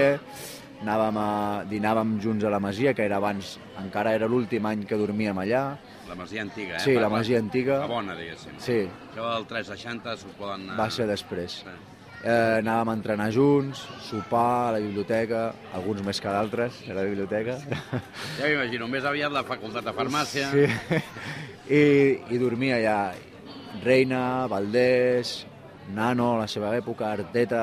anàvem 0.84 1.18
a, 1.20 1.28
dinàvem 1.68 2.16
junts 2.22 2.44
a 2.44 2.52
la 2.52 2.60
Masia, 2.60 2.94
que 2.96 3.04
era 3.04 3.20
abans, 3.20 3.56
encara 3.82 4.14
era 4.16 4.28
l'últim 4.28 4.66
any 4.68 4.86
que 4.88 4.98
dormíem 5.00 5.38
allà. 5.44 5.66
La 6.06 6.14
masia 6.14 6.44
antiga, 6.44 6.76
eh? 6.76 6.84
Sí, 6.84 6.92
la 6.94 7.08
masia 7.10 7.40
antiga. 7.42 7.80
La 7.82 7.90
bona, 7.90 8.14
diguéssim. 8.14 8.60
Sí, 8.62 8.84
Això 9.10 9.26
del 9.32 9.46
360 9.50 10.16
s'ho 10.20 10.32
poden 10.38 10.68
anar... 10.68 10.76
va 10.78 10.86
ser 10.94 11.08
després. 11.10 11.60
Sí. 11.64 11.95
Eh, 12.26 12.58
anàvem 12.58 12.88
a 12.90 12.94
entrenar 12.96 13.28
junts, 13.30 13.84
sopar 14.02 14.68
a 14.68 14.70
la 14.74 14.80
biblioteca, 14.82 15.44
alguns 15.78 16.00
més 16.02 16.18
que 16.18 16.26
d'altres, 16.32 16.80
a 16.90 16.96
la 16.96 17.04
biblioteca. 17.06 17.54
Ja 18.40 18.48
m'imagino, 18.48 18.88
més 18.90 19.04
aviat 19.06 19.30
la 19.30 19.44
facultat 19.46 19.86
de 19.86 19.92
farmàcia... 19.94 20.48
Sí. 20.50 20.66
I, 21.70 21.82
I 22.30 22.38
dormia 22.38 22.76
allà 22.80 22.98
Reina, 23.84 24.46
Valdés, 24.50 25.44
Nano, 25.94 26.32
a 26.34 26.42
la 26.44 26.48
seva 26.50 26.72
època, 26.78 27.12
Arteta, 27.14 27.62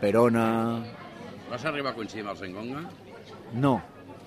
Perona... 0.00 0.46
Vas 1.50 1.64
arribar 1.66 1.90
a 1.94 1.96
coincidir 1.98 2.22
amb 2.26 2.34
el 2.36 2.40
Sengonga? 2.44 2.82
No, 3.54 3.76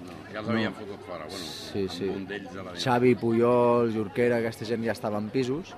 No, 0.01 0.15
ja 0.33 0.39
els 0.41 0.47
No. 0.47 0.55
havien 0.55 0.73
fotut 0.73 1.03
fora. 1.07 1.27
Bueno, 1.29 1.45
Sí, 1.45 1.83
sí. 1.93 2.07
un 2.09 2.23
d'ells 2.27 2.51
a 2.55 2.63
la 2.65 2.71
vida. 2.71 2.79
Xavi, 2.83 3.15
Puyol, 3.15 3.91
Jorquera, 3.95 4.39
aquesta 4.41 4.65
gent 4.67 4.83
ja 4.88 4.95
estava 4.95 5.19
en 5.23 5.29
pisos, 5.31 5.71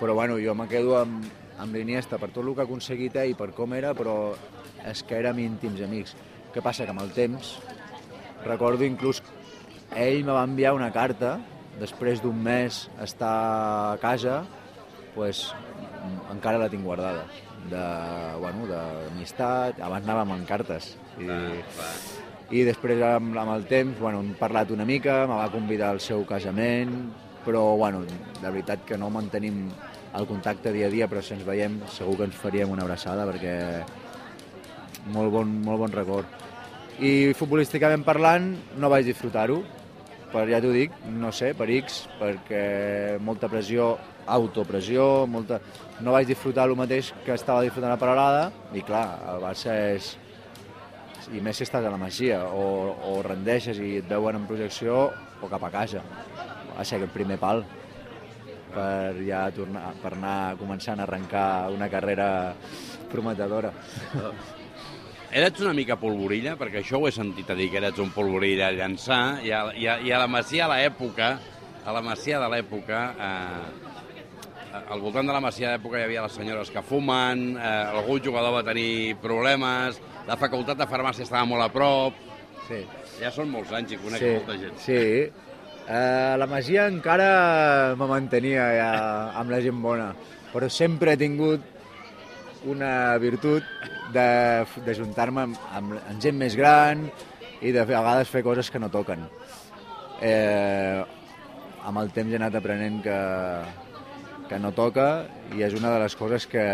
però 0.00 0.12
bueno, 0.18 0.36
jo 0.42 0.52
me 0.58 0.66
quedo 0.68 0.96
amb, 0.98 1.24
amb 1.60 1.76
l'Iniesta 1.76 2.18
per 2.18 2.30
tot 2.30 2.44
el 2.44 2.54
que 2.54 2.64
ha 2.64 2.68
aconseguit 2.68 3.16
ell, 3.20 3.34
per 3.36 3.50
com 3.56 3.74
era, 3.76 3.92
però 3.94 4.34
és 4.88 5.02
que 5.06 5.18
érem 5.18 5.42
íntims 5.44 5.82
amics. 5.84 6.16
Què 6.52 6.62
passa? 6.64 6.86
Que 6.86 6.94
amb 6.94 7.04
el 7.04 7.12
temps, 7.16 7.56
recordo 8.44 8.84
inclús, 8.84 9.22
ell 9.96 10.24
me 10.24 10.32
va 10.32 10.44
enviar 10.48 10.74
una 10.76 10.90
carta, 10.92 11.36
després 11.80 12.20
d'un 12.22 12.36
mes 12.42 12.86
estar 13.00 13.36
a 13.92 13.96
casa, 14.02 14.42
pues, 15.14 15.46
encara 16.32 16.60
la 16.60 16.68
tinc 16.72 16.84
guardada, 16.84 17.24
de, 17.70 17.84
bueno, 18.40 18.66
d'amistat, 18.68 19.80
abans 19.80 20.08
anàvem 20.08 20.36
en 20.38 20.44
cartes. 20.48 20.94
I, 21.20 21.28
clar. 21.28 21.92
i 22.50 22.64
després 22.66 23.02
amb, 23.04 23.36
amb 23.36 23.52
el 23.54 23.66
temps 23.68 23.98
bueno, 24.00 24.22
hem 24.24 24.32
parlat 24.38 24.72
una 24.72 24.86
mica, 24.88 25.22
me 25.28 25.36
va 25.36 25.50
convidar 25.52 25.92
al 25.92 26.00
seu 26.00 26.24
casament, 26.28 26.94
però 27.46 27.76
bueno, 27.76 28.02
de 28.04 28.48
veritat 28.48 28.84
que 28.88 28.98
no 28.98 29.10
mantenim 29.12 29.66
el 30.14 30.26
contacte 30.26 30.72
dia 30.72 30.86
a 30.86 30.92
dia, 30.92 31.08
però 31.08 31.22
si 31.24 31.34
ens 31.36 31.44
veiem 31.46 31.80
segur 31.92 32.18
que 32.18 32.28
ens 32.28 32.38
faríem 32.38 32.72
una 32.72 32.84
abraçada 32.84 33.24
perquè 33.28 33.54
molt 35.12 35.32
bon, 35.32 35.52
molt 35.64 35.80
bon 35.86 35.94
record. 35.94 36.40
I 37.02 37.32
futbolísticament 37.36 38.04
parlant 38.04 38.52
no 38.78 38.90
vaig 38.92 39.08
disfrutar-ho, 39.08 39.62
per 40.32 40.46
ja 40.48 40.60
t'ho 40.64 40.72
dic, 40.72 40.94
no 41.12 41.32
sé, 41.34 41.52
per 41.56 41.68
X, 41.72 42.02
perquè 42.20 43.18
molta 43.20 43.50
pressió, 43.52 43.94
autopressió, 44.32 45.26
molta... 45.28 45.60
no 46.00 46.14
vaig 46.14 46.28
disfrutar 46.28 46.68
el 46.68 46.76
mateix 46.78 47.12
que 47.26 47.34
estava 47.34 47.64
disfrutant 47.64 47.92
a 47.92 48.00
Paralada, 48.00 48.46
i 48.72 48.84
clar, 48.86 49.06
el 49.32 49.42
Barça 49.42 49.74
és, 49.92 50.14
i 51.32 51.40
més 51.44 51.58
si 51.58 51.66
estàs 51.66 51.84
a 51.84 51.92
la 51.92 52.00
Masia, 52.00 52.44
o, 52.48 52.94
o 53.12 53.20
rendeixes 53.26 53.80
i 53.80 53.98
et 54.00 54.08
veuen 54.08 54.40
en 54.40 54.48
projecció, 54.48 55.10
o 55.42 55.50
cap 55.50 55.64
a 55.66 55.72
casa. 55.74 56.04
Va 56.72 56.84
ser 56.86 57.02
el 57.02 57.10
primer 57.12 57.36
pal 57.40 57.64
per 58.72 59.20
ja 59.26 59.44
tornar, 59.54 59.92
per 60.02 60.14
anar 60.16 60.56
començant 60.60 61.00
a 61.00 61.06
arrencar 61.06 61.70
una 61.74 61.88
carrera 61.92 62.28
prometedora. 63.12 63.72
Eres 65.32 65.60
una 65.64 65.72
mica 65.72 65.96
polvorilla, 65.96 66.56
perquè 66.60 66.82
això 66.82 66.98
ho 67.00 67.06
he 67.08 67.12
sentit 67.14 67.48
a 67.48 67.56
dir, 67.56 67.70
que 67.72 67.78
eres 67.80 67.96
un 68.02 68.10
polvorilla 68.12 68.66
a 68.68 68.74
llançar, 68.76 69.40
i 69.46 69.52
a, 69.52 69.62
i 69.72 69.86
a, 69.88 69.94
i 70.04 70.12
a 70.12 70.18
la 70.20 70.26
Masia 70.28 70.66
a 70.66 70.74
l'època, 70.74 71.30
a 71.84 71.94
la 71.96 72.02
Masia 72.04 72.40
de 72.42 72.50
l'època, 72.52 72.98
eh, 73.16 74.82
al 74.92 75.00
voltant 75.00 75.28
de 75.28 75.32
la 75.32 75.40
Masia 75.40 75.70
de 75.70 75.78
l'època 75.78 76.00
hi 76.00 76.04
havia 76.04 76.26
les 76.26 76.36
senyores 76.36 76.68
que 76.72 76.82
fumen, 76.84 77.46
eh, 77.56 77.70
algun 77.96 78.20
jugador 78.24 78.58
va 78.58 78.64
tenir 78.66 79.16
problemes, 79.24 80.00
la 80.28 80.36
facultat 80.36 80.76
de 80.82 80.86
farmàcia 80.90 81.24
estava 81.24 81.48
molt 81.48 81.64
a 81.64 81.70
prop, 81.72 82.20
Sí. 82.68 82.84
ja 83.18 83.30
són 83.34 83.48
molts 83.50 83.72
anys 83.74 83.90
i 83.96 83.96
conec 83.98 84.20
sí, 84.22 84.28
molta 84.36 84.54
gent. 84.60 84.76
Sí. 84.78 85.00
Uh, 85.82 86.38
la 86.38 86.46
Masia 86.46 86.86
encara 86.86 87.94
me 87.98 88.06
mantenia 88.06 88.68
ja 88.76 88.90
amb 89.40 89.50
la 89.50 89.58
gent 89.64 89.80
bona, 89.82 90.12
però 90.52 90.68
sempre 90.70 91.16
he 91.16 91.18
tingut 91.18 91.64
una 92.70 93.18
virtut 93.18 93.66
de, 94.14 94.28
de 94.86 94.94
juntar-me 94.94 95.48
amb, 95.48 95.58
amb, 95.74 95.96
amb 95.98 96.22
gent 96.22 96.38
més 96.38 96.54
gran 96.54 97.08
i 97.60 97.72
de 97.74 97.82
a 97.82 97.88
vegades 97.88 98.30
fer 98.30 98.44
coses 98.46 98.70
que 98.70 98.78
no 98.78 98.92
toquen. 98.94 99.26
Eh, 100.22 101.02
amb 101.82 101.98
el 101.98 102.14
temps 102.14 102.30
he 102.30 102.38
anat 102.38 102.60
aprenent 102.60 103.02
que, 103.02 103.18
que 104.50 104.62
no 104.62 104.70
toca 104.76 105.08
i 105.56 105.66
és 105.66 105.74
una 105.74 105.90
de 105.96 106.02
les 106.04 106.14
coses 106.18 106.46
que, 106.46 106.66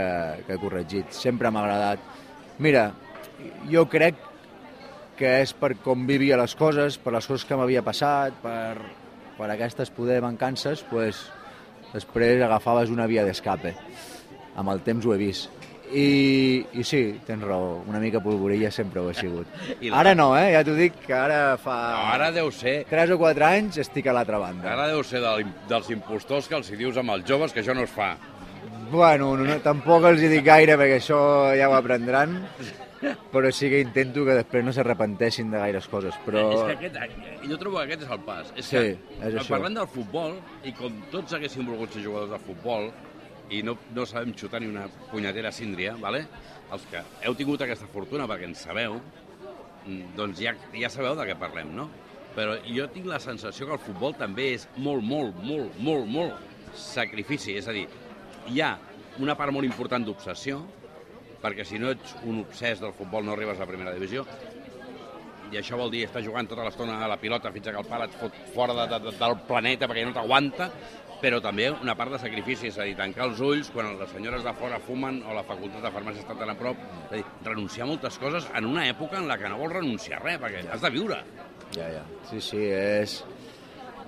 que 0.44 0.56
he 0.56 0.60
corregit. 0.60 1.16
Sempre 1.16 1.48
m'ha 1.48 1.64
agradat. 1.64 2.04
Mira, 2.60 2.90
jo 3.72 3.86
crec 3.88 4.27
que 5.18 5.34
és 5.42 5.52
per 5.58 5.75
com 5.82 6.06
vivia 6.08 6.38
les 6.40 6.54
coses, 6.58 6.96
per 7.02 7.12
les 7.16 7.26
coses 7.26 7.44
que 7.48 7.58
m'havia 7.58 7.82
passat, 7.87 8.38
per, 8.42 8.78
per 9.38 9.50
aquestes 9.52 9.90
poder 9.94 10.20
mancances, 10.25 10.84
pues, 10.90 11.26
després 11.92 12.42
agafaves 12.44 12.92
una 12.94 13.08
via 13.10 13.26
d'escape. 13.26 13.75
Amb 14.58 14.75
el 14.75 14.82
temps 14.87 15.06
ho 15.06 15.14
he 15.14 15.20
vist. 15.20 15.54
I, 15.88 16.66
I 16.76 16.82
sí, 16.84 17.00
tens 17.25 17.40
raó, 17.40 17.78
una 17.88 18.00
mica 18.00 18.20
polvorilla 18.20 18.68
sempre 18.70 19.00
ho 19.00 19.08
he 19.08 19.14
sigut. 19.16 19.48
Ara 20.00 20.12
no, 20.18 20.34
eh? 20.37 20.50
Ja 20.52 20.60
t'ho 20.66 20.75
dic 20.76 20.98
que 21.06 21.14
ara 21.16 21.56
fa 21.60 21.76
No, 21.94 22.02
ara 22.12 22.28
deu 22.34 22.50
ser 22.52 22.82
3 22.90 23.14
o 23.14 23.18
4 23.20 23.46
anys 23.46 23.78
estic 23.84 24.10
a 24.10 24.16
l'altra 24.16 24.40
banda. 24.42 24.68
Ara 24.75 24.90
deu 24.92 25.00
ser 25.06 25.22
del, 25.25 25.46
dels 25.70 25.88
impostors 25.94 26.50
que 26.50 26.58
els 26.58 26.68
hi 26.68 26.76
dius 26.76 27.00
amb 27.00 27.16
els 27.16 27.25
joves 27.28 27.56
que 27.56 27.64
això 27.64 27.76
no 27.76 27.87
es 27.88 27.94
fa. 27.94 28.12
Bueno, 28.92 29.32
no, 29.37 29.48
no, 29.48 29.56
tampoc 29.64 30.04
els 30.10 30.20
hi 30.20 30.28
dic 30.32 30.44
gaire 30.44 30.76
perquè 30.80 31.00
això 31.00 31.22
ja 31.56 31.68
ho 31.68 31.76
aprendran, 31.76 32.37
però 33.33 33.50
sí 33.55 33.69
que 33.71 33.81
intento 33.81 34.25
que 34.26 34.37
després 34.38 34.64
no 34.67 34.73
s'arrepenteixin 34.75 35.50
de 35.52 35.61
gaires 35.62 35.88
coses. 35.88 36.17
Però... 36.26 36.45
És 36.55 36.62
que 36.64 36.76
aquest, 36.76 36.97
eh, 36.97 37.38
jo 37.49 37.59
trobo 37.61 37.78
que 37.78 37.85
aquest 37.88 38.07
és 38.07 38.14
el 38.17 38.25
pas. 38.26 38.52
És 38.57 38.67
Sí, 38.71 38.76
que, 38.76 39.21
és 39.21 39.35
això. 39.35 39.49
parlant 39.55 39.78
del 39.81 39.88
futbol, 39.93 40.38
i 40.64 40.73
com 40.76 40.99
tots 41.12 41.37
haguéssim 41.37 41.67
volgut 41.67 41.93
ser 41.95 42.02
jugadors 42.05 42.31
de 42.35 42.40
futbol, 42.47 42.90
i 43.50 43.62
no, 43.64 43.78
no 43.97 44.05
sabem 44.07 44.35
xutar 44.37 44.61
ni 44.61 44.69
una 44.69 44.88
punyetera 45.11 45.52
síndria, 45.52 45.95
vale? 45.97 46.26
els 46.69 46.83
que 46.90 47.00
heu 47.25 47.33
tingut 47.37 47.62
aquesta 47.64 47.87
fortuna 47.88 48.26
perquè 48.28 48.45
en 48.45 48.55
sabeu, 48.59 48.99
mm, 49.87 50.11
doncs 50.19 50.40
ja, 50.43 50.52
ja 50.76 50.90
sabeu 50.93 51.14
de 51.17 51.25
què 51.31 51.37
parlem, 51.40 51.71
no? 51.76 51.88
Però 52.37 52.59
jo 52.67 52.85
tinc 52.93 53.07
la 53.09 53.19
sensació 53.19 53.67
que 53.67 53.73
el 53.78 53.81
futbol 53.83 54.12
també 54.19 54.50
és 54.52 54.67
molt, 54.76 55.02
molt, 55.02 55.38
molt, 55.43 55.78
molt, 55.81 56.07
molt 56.12 56.76
sacrifici. 56.76 57.57
És 57.57 57.67
a 57.69 57.73
dir, 57.73 57.87
hi 58.52 58.61
ha 58.61 58.75
una 59.19 59.35
part 59.35 59.50
molt 59.55 59.67
important 59.67 60.05
d'obsessió, 60.05 60.61
perquè 61.42 61.66
si 61.66 61.78
no 61.78 61.92
ets 61.95 62.16
un 62.25 62.40
obsès 62.42 62.80
del 62.83 62.95
futbol 62.97 63.25
no 63.26 63.35
arribes 63.35 63.59
a 63.59 63.64
la 63.64 63.71
primera 63.71 63.95
divisió, 63.95 64.25
i 65.52 65.57
això 65.57 65.78
vol 65.80 65.90
dir 65.92 66.04
estar 66.04 66.23
jugant 66.25 66.49
tota 66.49 66.64
l'estona 66.66 66.99
a 67.04 67.09
la 67.09 67.16
pilota 67.21 67.52
fins 67.54 67.71
que 67.71 67.76
el 67.80 67.88
pare 67.88 68.09
et 68.09 68.16
fot 68.21 68.35
fora 68.54 68.75
de, 68.76 68.99
de, 68.99 69.12
del 69.16 69.37
planeta 69.49 69.88
perquè 69.88 70.04
no 70.04 70.12
t'aguanta, 70.16 70.68
però 71.23 71.40
també 71.42 71.66
una 71.73 71.97
part 71.99 72.12
de 72.14 72.21
sacrifici, 72.23 72.68
és 72.68 72.78
a 72.78 72.87
dir, 72.87 72.95
tancar 72.99 73.26
els 73.26 73.40
ulls 73.42 73.71
quan 73.75 73.90
les 73.99 74.12
senyores 74.12 74.45
de 74.47 74.52
fora 74.59 74.78
fumen 74.85 75.23
o 75.26 75.35
la 75.35 75.45
facultat 75.47 75.83
de 75.83 75.92
farmàcia 75.95 76.23
està 76.23 76.37
tan 76.38 76.52
a 76.52 76.57
prop, 76.59 76.78
és 77.09 77.11
a 77.11 77.16
dir, 77.16 77.25
renunciar 77.49 77.87
a 77.87 77.90
moltes 77.90 78.18
coses 78.23 78.47
en 78.54 78.68
una 78.68 78.87
època 78.90 79.18
en 79.18 79.26
la 79.30 79.38
que 79.40 79.50
no 79.50 79.59
vols 79.59 79.78
renunciar 79.80 80.21
a 80.21 80.25
res, 80.26 80.38
perquè 80.42 80.62
has 80.68 80.85
de 80.85 80.92
viure. 80.95 81.18
Ja, 81.75 81.88
ja. 81.97 82.04
Sí, 82.30 82.42
sí, 82.45 82.62
és... 82.68 83.23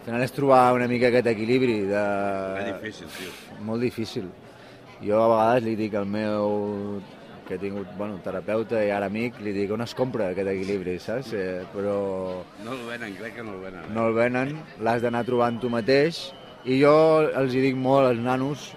Al 0.01 0.05
final 0.07 0.23
és 0.25 0.33
trobar 0.33 0.63
una 0.73 0.87
mica 0.89 1.11
aquest 1.11 1.27
equilibri 1.29 1.81
de... 1.91 2.05
És 2.63 2.69
difícil, 2.71 3.11
tio. 3.19 3.33
Molt 3.69 3.85
difícil. 3.85 4.31
Jo 5.05 5.19
a 5.21 5.27
vegades 5.35 5.67
li 5.67 5.75
dic 5.77 5.97
al 5.99 6.09
meu 6.09 7.03
que 7.51 7.57
he 7.59 7.63
tingut, 7.63 7.89
bueno, 7.99 8.21
terapeuta 8.23 8.79
i 8.87 8.93
ara 8.95 9.09
amic, 9.11 9.41
li 9.43 9.51
dic 9.57 9.73
on 9.75 9.83
es 9.83 9.93
compra 9.99 10.29
aquest 10.31 10.49
equilibri, 10.53 10.95
saps? 11.03 11.33
Eh, 11.35 11.65
però 11.75 11.97
No 12.63 12.77
el 12.77 12.85
venen, 12.87 13.17
crec 13.19 13.35
que 13.41 13.43
no 13.43 13.57
el 13.59 13.65
venen. 13.67 13.89
no 13.95 14.07
el 14.07 14.15
venen, 14.15 14.53
l'has 14.79 15.03
d'anar 15.03 15.25
trobant 15.27 15.59
tu 15.61 15.69
mateix 15.73 16.29
i 16.65 16.79
jo 16.81 16.95
els 17.27 17.53
hi 17.57 17.65
dic 17.65 17.75
molt 17.77 18.07
als 18.13 18.23
nanos 18.23 18.69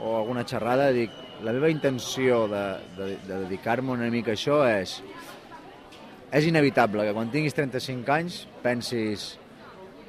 o 0.00 0.16
alguna 0.22 0.46
xerrada, 0.48 0.88
dic, 0.96 1.12
la 1.44 1.52
meva 1.52 1.68
intenció 1.68 2.46
de, 2.48 2.64
de, 2.96 3.06
de 3.28 3.38
dedicar-me 3.44 3.92
una 3.92 4.08
mica 4.10 4.32
a 4.32 4.38
això 4.38 4.62
és 4.70 5.02
és 6.34 6.46
inevitable 6.48 7.04
que 7.06 7.12
quan 7.14 7.28
tinguis 7.30 7.54
35 7.54 8.10
anys 8.14 8.40
pensis 8.62 9.34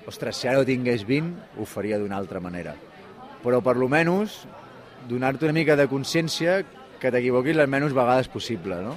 ostres, 0.08 0.38
si 0.38 0.48
ara 0.48 0.62
ho 0.62 0.66
tingués 0.66 1.04
20 1.06 1.60
ho 1.60 1.66
faria 1.66 2.00
d'una 2.00 2.18
altra 2.18 2.40
manera 2.40 2.76
però 3.44 3.60
per 3.62 3.76
lo 3.78 3.90
menys 3.90 4.46
donar-te 5.10 5.46
una 5.46 5.54
mica 5.54 5.76
de 5.78 5.86
consciència 5.92 6.64
que 7.02 7.12
t'equivoquis 7.12 7.58
les 7.58 7.70
menys 7.70 7.94
vegades 7.96 8.30
possible, 8.32 8.80
no? 8.84 8.96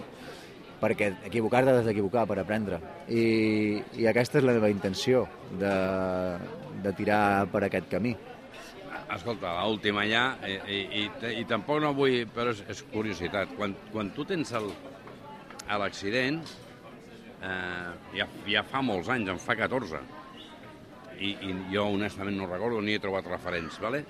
perquè 0.79 1.09
equivocar-te 1.27 1.73
has 1.75 1.87
d'equivocar 1.89 2.25
per 2.31 2.39
aprendre. 2.39 2.79
I, 3.11 3.83
I 3.99 4.07
aquesta 4.11 4.39
és 4.39 4.47
la 4.47 4.55
meva 4.55 4.71
intenció, 4.71 5.25
de, 5.59 5.73
de 6.85 6.93
tirar 6.95 7.49
per 7.51 7.65
aquest 7.67 7.89
camí. 7.91 8.15
Escolta, 9.09 9.57
l'última 9.65 10.05
ja, 10.07 10.37
i, 10.47 10.55
i, 10.69 10.79
i, 11.01 11.33
i 11.41 11.45
tampoc 11.49 11.81
no 11.83 11.91
vull, 11.97 12.21
però 12.35 12.53
és, 12.55 12.63
és 12.71 12.85
curiositat. 12.93 13.57
Quan, 13.59 13.75
quan 13.91 14.13
tu 14.15 14.27
tens 14.29 14.55
l'accident, 14.55 16.39
eh, 17.43 17.91
ja, 18.21 18.29
ja 18.47 18.63
fa 18.69 18.85
molts 18.85 19.11
anys, 19.11 19.33
en 19.35 19.43
fa 19.43 19.59
14, 19.59 20.05
i, 21.19 21.35
i 21.49 21.55
jo 21.73 21.89
honestament 21.97 22.39
no 22.39 22.47
recordo 22.47 22.79
ni 22.85 22.95
he 22.95 23.03
trobat 23.03 23.27
referents, 23.27 23.81
¿vale? 23.83 24.05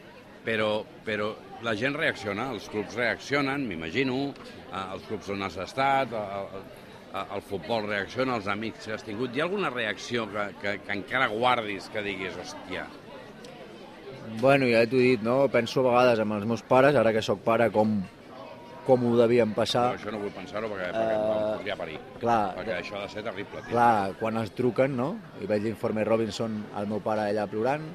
però, 0.44 0.84
però 1.04 1.32
la 1.62 1.74
gent 1.74 1.96
reacciona, 1.98 2.50
els 2.54 2.68
clubs 2.70 2.94
reaccionen, 2.94 3.64
m'imagino, 3.68 4.18
eh, 4.68 4.84
els 4.94 5.02
clubs 5.08 5.28
on 5.34 5.42
has 5.42 5.56
estat, 5.64 6.12
el, 6.12 6.60
el, 6.60 7.26
el 7.38 7.42
futbol 7.42 7.86
reacciona, 7.88 8.36
els 8.38 8.46
amics 8.52 8.86
que 8.86 8.94
has 8.94 9.02
tingut. 9.06 9.34
Hi 9.34 9.40
ha 9.42 9.48
alguna 9.48 9.70
reacció 9.74 10.28
que, 10.30 10.48
que, 10.62 10.76
que 10.86 10.92
encara 11.00 11.26
guardis 11.32 11.88
que 11.92 12.02
diguis, 12.06 12.36
hòstia, 12.38 12.86
Bueno, 14.40 14.66
ja 14.68 14.82
t'ho 14.84 14.98
he 15.00 15.14
dit, 15.14 15.22
no? 15.24 15.46
Penso 15.48 15.80
a 15.80 15.86
vegades 15.88 16.20
amb 16.20 16.34
els 16.36 16.44
meus 16.44 16.60
pares, 16.68 16.96
ara 17.00 17.14
que 17.16 17.22
sóc 17.24 17.38
pare, 17.46 17.70
com, 17.72 17.94
com 18.84 19.06
ho 19.08 19.12
devien 19.16 19.54
passar. 19.56 19.86
Però 19.94 20.00
això 20.02 20.12
no 20.12 20.18
vull 20.20 20.34
pensar-ho 20.36 20.68
perquè, 20.68 20.90
perquè 20.92 21.14
Eh, 21.14 21.38
em 21.38 21.56
podria 21.56 21.76
parir. 21.80 21.96
clar, 22.20 22.54
perquè 22.58 22.74
això 22.76 22.98
ha 22.98 23.02
de 23.06 23.08
ser 23.14 23.22
terrible, 23.24 23.62
tio. 23.62 23.70
Clar, 23.70 24.12
quan 24.20 24.36
els 24.36 24.52
truquen, 24.52 24.96
no? 24.96 25.08
I 25.40 25.48
veig 25.48 25.62
l'informe 25.64 26.04
Robinson, 26.04 26.58
el 26.76 26.86
meu 26.92 27.00
pare 27.00 27.24
allà 27.30 27.46
plorant. 27.48 27.88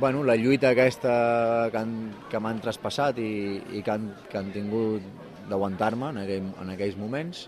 Bueno, 0.00 0.24
la 0.24 0.36
lluita 0.36 0.70
aquesta 0.70 1.68
que, 1.70 1.78
han, 1.78 1.92
que 2.30 2.40
m'han 2.40 2.62
traspassat 2.64 3.18
i, 3.20 3.32
i 3.76 3.82
que, 3.84 3.92
han, 3.92 4.06
que 4.30 4.38
han 4.40 4.48
tingut 4.54 5.04
d'aguantar-me 5.50 6.08
en, 6.14 6.22
aquell, 6.22 6.46
en 6.62 6.72
aquells 6.72 6.96
moments. 6.96 7.42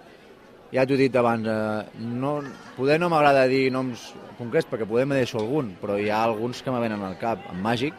Ja 0.74 0.84
t'ho 0.84 0.98
he 0.98 1.04
dit 1.06 1.16
abans, 1.16 1.48
eh, 1.48 2.04
no, 2.20 2.34
poder 2.76 2.98
no 3.00 3.08
m'agrada 3.08 3.46
dir 3.48 3.70
noms 3.72 4.10
concrets 4.36 4.68
perquè 4.68 4.86
poder 4.90 5.06
me 5.08 5.16
deixo 5.16 5.40
algun, 5.40 5.72
però 5.80 5.96
hi 5.96 6.10
ha 6.12 6.20
alguns 6.26 6.60
que 6.62 6.74
me 6.74 6.82
venen 6.84 7.02
al 7.06 7.16
cap. 7.20 7.48
En 7.52 7.62
Màgic, 7.64 7.96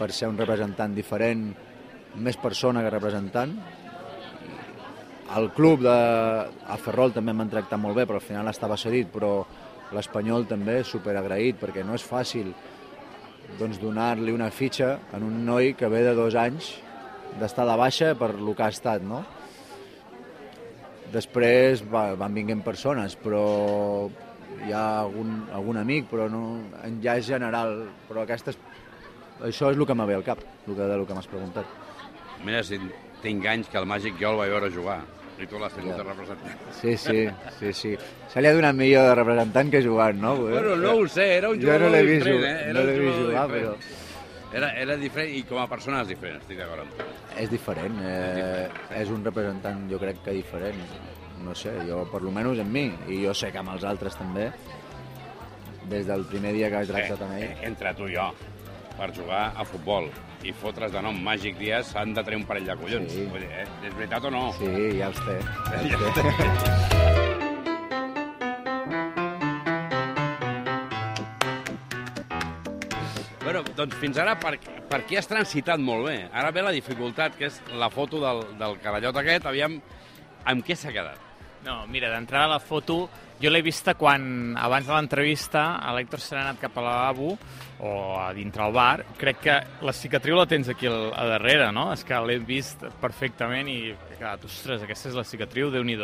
per 0.00 0.10
ser 0.10 0.32
un 0.32 0.40
representant 0.40 0.96
diferent, 0.96 1.46
més 2.18 2.36
persona 2.42 2.82
que 2.82 2.90
representant, 2.90 3.54
el 5.36 5.50
club 5.54 5.86
de 5.86 5.94
a 5.94 6.76
Ferrol 6.76 7.14
també 7.14 7.32
m'han 7.32 7.52
tractat 7.52 7.80
molt 7.80 7.96
bé, 7.96 8.08
però 8.08 8.18
al 8.18 8.26
final 8.26 8.50
estava 8.50 8.76
cedit, 8.76 9.08
però 9.14 9.38
l'Espanyol 9.94 10.48
també 10.48 10.80
superagraït, 10.84 11.60
perquè 11.60 11.84
no 11.86 11.94
és 11.94 12.04
fàcil 12.04 12.50
doncs, 13.58 13.78
donar-li 13.82 14.32
una 14.34 14.50
fitxa 14.50 14.96
en 15.16 15.26
un 15.26 15.44
noi 15.46 15.72
que 15.78 15.90
ve 15.92 16.02
de 16.06 16.14
dos 16.18 16.36
anys 16.38 16.72
d'estar 17.40 17.66
de 17.68 17.76
baixa 17.80 18.12
per 18.18 18.34
lo 18.34 18.54
que 18.56 18.66
ha 18.66 18.72
estat, 18.72 19.04
no? 19.04 19.22
Després 21.12 21.82
va, 21.92 22.12
van 22.16 22.34
vinguent 22.36 22.62
persones, 22.64 23.16
però 23.20 23.44
hi 24.66 24.72
ha 24.72 24.84
algun, 25.02 25.42
algun 25.52 25.80
amic, 25.80 26.08
però 26.10 26.28
no, 26.32 26.42
ja 27.04 27.16
és 27.20 27.28
general, 27.28 27.88
però 28.08 28.24
aquestes, 28.24 28.58
això 29.40 29.72
és 29.72 29.80
el 29.80 29.86
que 29.88 29.96
me 29.96 30.08
ve 30.08 30.16
al 30.16 30.26
cap, 30.26 30.40
el 30.66 30.76
que, 30.76 30.88
que 31.08 31.16
m'has 31.18 31.32
preguntat. 31.32 31.80
Mira, 32.44 32.62
si 32.64 32.80
tinc 33.22 33.44
anys 33.46 33.68
que 33.68 33.80
el 33.80 33.88
Màgic 33.88 34.16
jo 34.20 34.32
el 34.32 34.40
vaig 34.40 34.54
veure 34.54 34.72
jugar 34.74 35.02
l'has 35.60 35.72
tingut 35.72 35.92
Ja. 35.92 35.96
de 35.96 36.02
representant. 36.04 36.60
Sí, 36.80 36.96
sí, 36.96 37.28
sí, 37.58 37.72
sí. 37.72 37.96
Se 38.32 38.40
li 38.40 38.46
ha 38.48 38.52
donat 38.54 38.74
millor 38.74 39.08
de 39.08 39.14
representant 39.14 39.70
que 39.70 39.82
jugant, 39.82 40.20
no? 40.20 40.36
Bueno, 40.36 40.76
no 40.76 40.92
ho 41.00 41.08
sé, 41.08 41.36
era 41.38 41.48
un 41.50 41.56
Jo 41.56 41.62
jugador 41.66 41.80
no 41.82 41.88
l'he 41.96 42.02
vist, 42.02 42.24
diferent, 42.24 42.38
jugar- 42.40 42.56
eh? 42.56 42.70
Era 42.70 42.72
no 42.72 42.86
l'he 42.86 42.98
vist 42.98 43.16
jugador 43.18 43.26
jugar, 43.30 43.48
però 43.48 43.72
diferent. 43.72 44.54
Era, 44.54 44.68
era 44.82 44.96
diferent 44.96 45.34
i 45.34 45.42
com 45.44 45.58
a 45.58 45.66
persona 45.68 46.02
és 46.02 46.08
diferent, 46.08 46.36
estic 46.42 46.58
d'acord 46.58 46.80
amb 46.80 46.90
tu. 46.96 47.04
és 47.40 47.50
diferent. 47.50 47.98
Eh, 48.04 48.68
és 49.00 49.08
un 49.10 49.24
representant, 49.24 49.88
jo 49.90 49.98
crec 49.98 50.22
que 50.22 50.30
diferent. 50.32 50.76
No 51.42 51.54
sé, 51.54 51.72
jo 51.88 52.04
per 52.12 52.20
lo 52.22 52.30
menys 52.30 52.58
en 52.60 52.70
mi, 52.70 52.92
i 53.08 53.24
jo 53.24 53.32
sé 53.34 53.50
que 53.50 53.58
amb 53.58 53.70
els 53.70 53.82
altres 53.84 54.14
també, 54.16 54.50
des 55.88 56.06
del 56.06 56.24
primer 56.26 56.52
dia 56.52 56.68
que 56.70 56.76
vaig 56.76 56.88
tractat 56.88 57.22
amb 57.22 57.32
ell. 57.32 57.42
eh, 57.42 57.56
entre 57.66 57.94
tu 57.94 58.06
i 58.08 58.14
jo, 58.14 58.28
per 58.98 59.10
jugar 59.16 59.52
a 59.56 59.64
futbol 59.68 60.08
i 60.42 60.52
fotre's 60.52 60.92
de 60.92 61.02
nom 61.04 61.18
Màgic 61.22 61.58
Díaz 61.60 61.92
s'han 61.94 62.14
de 62.16 62.24
tenir 62.26 62.40
un 62.42 62.46
parell 62.48 62.66
de 62.66 62.76
collons. 62.80 63.12
Sí. 63.12 63.26
Vull 63.30 63.44
dir, 63.44 63.52
eh? 63.62 63.66
És 63.86 63.94
veritat 63.98 64.26
o 64.26 64.34
no? 64.34 64.48
Sí, 64.58 64.72
ja 64.98 65.12
els 65.12 65.22
té. 65.26 65.38
Ja 65.70 65.82
els 65.82 66.14
té. 66.18 67.22
Bueno, 73.42 73.62
doncs 73.76 73.96
fins 74.00 74.18
ara 74.22 74.36
per, 74.40 74.54
per 74.88 75.00
aquí 75.02 75.18
has 75.18 75.28
transitat 75.30 75.82
molt 75.82 76.06
bé. 76.08 76.16
Ara 76.32 76.52
ve 76.54 76.62
la 76.64 76.72
dificultat, 76.74 77.36
que 77.38 77.48
és 77.50 77.58
la 77.78 77.90
foto 77.90 78.20
del, 78.22 78.44
del 78.60 78.78
carallot 78.82 79.18
aquest. 79.22 79.48
Aviam, 79.50 79.80
amb 80.48 80.66
què 80.66 80.76
s'ha 80.78 80.94
quedat? 80.94 81.31
No, 81.62 81.86
mira, 81.86 82.10
d'entrada 82.10 82.48
la 82.50 82.58
foto 82.58 83.08
jo 83.42 83.50
l'he 83.50 83.62
vista 83.62 83.94
quan, 83.98 84.54
abans 84.58 84.86
de 84.86 84.92
l'entrevista, 84.94 85.62
a 85.82 85.90
l'Hèctor 85.94 86.20
se 86.22 86.34
n'ha 86.36 86.44
anat 86.44 86.60
cap 86.62 86.76
a 86.78 86.82
lavabo 86.84 87.32
o 87.82 87.92
a 88.18 88.28
dintre 88.34 88.62
el 88.66 88.74
bar. 88.74 89.04
Crec 89.18 89.40
que 89.42 89.56
la 89.82 89.94
cicatriu 89.94 90.38
la 90.38 90.46
tens 90.46 90.70
aquí 90.70 90.86
al, 90.86 91.08
a 91.10 91.24
darrere, 91.26 91.72
no? 91.74 91.88
És 91.94 92.04
que 92.06 92.20
l'he 92.22 92.38
vist 92.38 92.84
perfectament 93.02 93.70
i 93.70 93.76
he 93.90 93.96
quedat, 94.14 94.46
ostres, 94.46 94.82
aquesta 94.82 95.10
és 95.10 95.18
la 95.18 95.26
cicatriu, 95.26 95.72
déu 95.74 95.82
nhi 95.82 95.98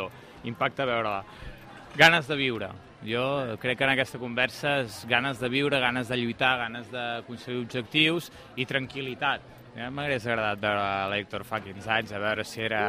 Impacta 0.47 0.87
veure-la. 0.87 1.23
Ganes 1.99 2.27
de 2.27 2.37
viure. 2.39 2.69
Jo 3.07 3.57
crec 3.63 3.79
que 3.79 3.87
en 3.87 3.91
aquesta 3.91 4.19
conversa 4.19 4.81
és 4.83 5.05
ganes 5.07 5.39
de 5.39 5.49
viure, 5.49 5.79
ganes 5.79 6.09
de 6.09 6.17
lluitar, 6.19 6.57
ganes 6.59 6.91
d'aconseguir 6.91 7.63
objectius 7.63 8.31
i 8.57 8.67
tranquil·litat. 8.67 9.43
Ja 9.75 9.91
m'hagués 9.91 10.27
agradat 10.27 10.63
veure 10.63 11.11
l'Hèctor 11.13 11.45
fa 11.47 11.61
15 11.63 11.91
anys, 11.91 12.13
a 12.13 12.23
veure 12.23 12.47
si 12.47 12.63
era 12.67 12.83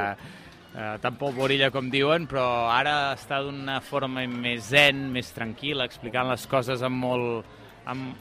eh, 0.75 0.97
tan 1.01 1.17
polvorilla 1.19 1.71
com 1.73 1.89
diuen, 1.91 2.27
però 2.29 2.45
ara 2.71 3.13
està 3.15 3.41
d'una 3.45 3.79
forma 3.85 4.25
més 4.29 4.69
zen, 4.73 5.07
més 5.13 5.31
tranquil·la, 5.35 5.87
explicant 5.89 6.29
les 6.29 6.45
coses 6.49 6.83
amb, 6.85 7.01
molt, 7.03 7.49
amb, 7.89 8.13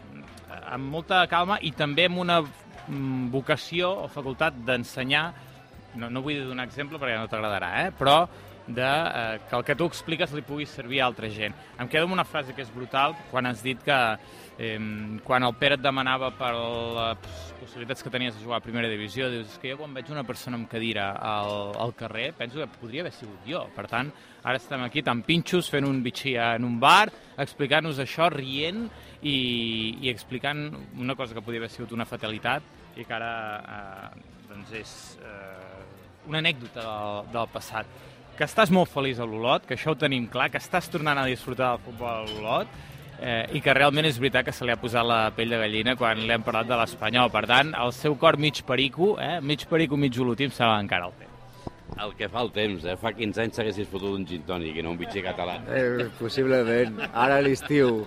amb 0.60 0.90
molta 0.94 1.24
calma 1.30 1.58
i 1.62 1.72
també 1.76 2.08
amb 2.08 2.22
una 2.24 2.40
mm, 2.42 3.28
vocació 3.34 3.92
o 4.04 4.08
facultat 4.12 4.58
d'ensenyar, 4.66 5.26
no, 5.98 6.10
no 6.12 6.22
vull 6.22 6.44
donar 6.46 6.68
exemple 6.68 7.00
perquè 7.00 7.18
no 7.18 7.30
t'agradarà, 7.30 7.72
eh? 7.86 7.90
però 7.96 8.20
de, 8.68 8.82
eh, 8.82 9.40
que 9.48 9.56
el 9.56 9.64
que 9.64 9.74
tu 9.74 9.86
expliques 9.88 10.32
li 10.36 10.44
pugui 10.44 10.66
servir 10.68 11.00
a 11.00 11.06
altra 11.08 11.30
gent. 11.32 11.56
Em 11.80 11.88
quedo 11.88 12.04
amb 12.06 12.14
una 12.18 12.26
frase 12.28 12.54
que 12.54 12.62
és 12.62 12.70
brutal, 12.70 13.16
quan 13.30 13.48
has 13.48 13.62
dit 13.64 13.80
que 13.82 13.96
eh, 14.58 14.78
quan 15.24 15.46
el 15.46 15.54
Pere 15.56 15.78
et 15.78 15.82
demanava 15.82 16.30
per 16.36 16.52
les 16.52 17.32
possibilitats 17.62 18.04
que 18.04 18.12
tenies 18.12 18.36
de 18.36 18.44
jugar 18.44 18.60
a 18.60 18.64
primera 18.64 18.90
divisió, 18.90 19.30
dius, 19.32 19.48
és 19.48 19.58
que 19.62 19.72
jo 19.72 19.80
quan 19.80 19.94
veig 19.96 20.10
una 20.12 20.24
persona 20.28 20.60
amb 20.60 20.68
cadira 20.70 21.10
al, 21.16 21.72
al 21.80 21.94
carrer 21.96 22.32
penso 22.36 22.60
que 22.60 22.68
podria 22.78 23.06
haver 23.06 23.14
sigut 23.16 23.48
jo. 23.48 23.64
Per 23.74 23.86
tant, 23.88 24.12
ara 24.44 24.60
estem 24.60 24.84
aquí 24.84 25.02
tan 25.02 25.22
pinxos 25.24 25.70
fent 25.72 25.88
un 25.88 26.02
bitxí 26.04 26.36
en 26.36 26.66
un 26.68 26.78
bar, 26.80 27.08
explicant-nos 27.38 28.02
això, 28.04 28.28
rient 28.34 28.84
i, 29.22 29.96
i 30.02 30.12
explicant 30.12 30.68
una 30.98 31.16
cosa 31.16 31.34
que 31.34 31.42
podria 31.42 31.64
haver 31.64 31.72
sigut 31.72 31.96
una 31.96 32.06
fatalitat 32.06 32.76
i 32.98 33.06
que 33.06 33.14
ara 33.14 33.32
eh, 33.62 34.36
doncs 34.50 34.76
és 34.76 34.92
eh, 35.22 36.28
una 36.28 36.42
anècdota 36.42 36.84
del, 36.84 37.32
del 37.32 37.50
passat 37.54 37.98
que 38.38 38.46
estàs 38.46 38.70
molt 38.70 38.90
feliç 38.92 39.18
a 39.18 39.26
l'Olot, 39.26 39.64
que 39.66 39.74
això 39.74 39.92
ho 39.92 39.98
tenim 39.98 40.28
clar, 40.30 40.46
que 40.52 40.60
estàs 40.62 40.86
tornant 40.92 41.18
a 41.18 41.26
disfrutar 41.26 41.72
del 41.72 41.82
futbol 41.88 42.08
a 42.12 42.26
l'Olot, 42.28 42.76
eh, 43.18 43.48
i 43.58 43.62
que 43.64 43.74
realment 43.74 44.06
és 44.06 44.20
veritat 44.22 44.46
que 44.46 44.54
se 44.54 44.66
li 44.66 44.70
ha 44.70 44.78
posat 44.78 45.06
la 45.06 45.32
pell 45.34 45.50
de 45.50 45.58
gallina 45.58 45.96
quan 45.98 46.20
li 46.22 46.30
hem 46.36 46.44
parlat 46.46 46.70
de 46.70 46.78
l'Espanyol. 46.78 47.32
Per 47.34 47.42
tant, 47.50 47.74
el 47.74 47.90
seu 47.96 48.14
cor 48.14 48.38
mig 48.38 48.62
perico, 48.68 49.16
eh, 49.18 49.40
mig 49.42 49.66
perico, 49.66 49.98
mig 49.98 50.14
olotí, 50.22 50.46
em 50.46 50.54
sembla 50.54 50.78
encara 50.84 51.10
el 51.10 51.18
té. 51.18 51.26
El 51.98 52.14
que 52.14 52.28
fa 52.30 52.44
el 52.44 52.52
temps, 52.54 52.84
eh? 52.84 52.94
Fa 53.00 53.10
15 53.16 53.42
anys 53.42 53.58
s'haguessis 53.58 53.88
fotut 53.90 54.14
un 54.14 54.26
gin 54.28 54.44
tònic 54.46 54.76
i 54.76 54.82
no 54.86 54.92
un 54.92 54.98
bitxí 55.00 55.22
català. 55.24 55.58
Eh, 55.74 56.06
possiblement. 56.20 57.00
Ara 57.10 57.40
a 57.40 57.42
l'estiu 57.42 58.04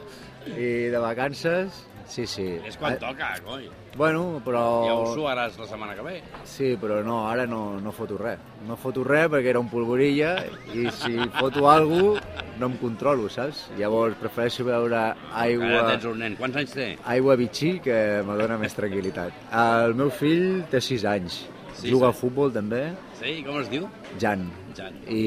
i 0.56 0.88
de 0.94 1.00
vacances, 1.02 1.84
sí, 2.12 2.26
sí. 2.28 2.46
És 2.68 2.76
quan 2.78 2.94
Eh, 2.94 3.00
toca, 3.00 3.30
coi. 3.46 3.70
Bueno, 3.96 4.42
però... 4.46 4.62
Ja 4.86 4.94
ho 5.00 5.06
suaràs 5.16 5.56
la 5.60 5.68
setmana 5.70 5.96
que 5.96 6.04
ve. 6.06 6.18
Sí, 6.48 6.74
però 6.82 7.00
no, 7.04 7.22
ara 7.30 7.46
no, 7.48 7.80
no 7.80 7.92
foto 7.96 8.18
res. 8.20 8.40
No 8.68 8.76
foto 8.80 9.04
res 9.08 9.30
perquè 9.32 9.54
era 9.54 9.60
un 9.64 9.70
polvorilla 9.72 10.34
i 10.76 10.86
si 10.92 11.16
foto 11.40 11.70
alguna 11.72 12.20
cosa 12.20 12.50
no 12.62 12.68
em 12.70 12.76
controlo, 12.78 13.30
saps? 13.32 13.64
Llavors 13.80 14.20
prefereixo 14.20 14.64
veure 14.68 14.98
Ara 15.00 15.16
aigua, 15.46 15.88
tens 15.90 16.06
un 16.12 16.20
nen. 16.22 16.36
Quants 16.38 16.60
anys 16.62 16.76
té? 16.78 16.90
aigua 17.16 17.36
bitxí 17.40 17.80
que 17.82 17.96
me 18.28 18.36
dona 18.38 18.60
més 18.62 18.76
tranquil·litat. 18.78 19.32
El 19.64 19.96
meu 19.98 20.12
fill 20.14 20.62
té 20.70 20.82
6 20.84 21.06
anys. 21.10 21.40
Sí, 21.80 21.90
Juga 21.90 22.12
sí. 22.12 22.14
a 22.14 22.20
futbol 22.20 22.52
també, 22.54 22.84
Sí, 23.22 23.40
com 23.46 23.58
es 23.62 23.70
diu? 23.70 23.88
Jan. 24.20 24.44
Jan. 24.78 24.96
I, 25.10 25.24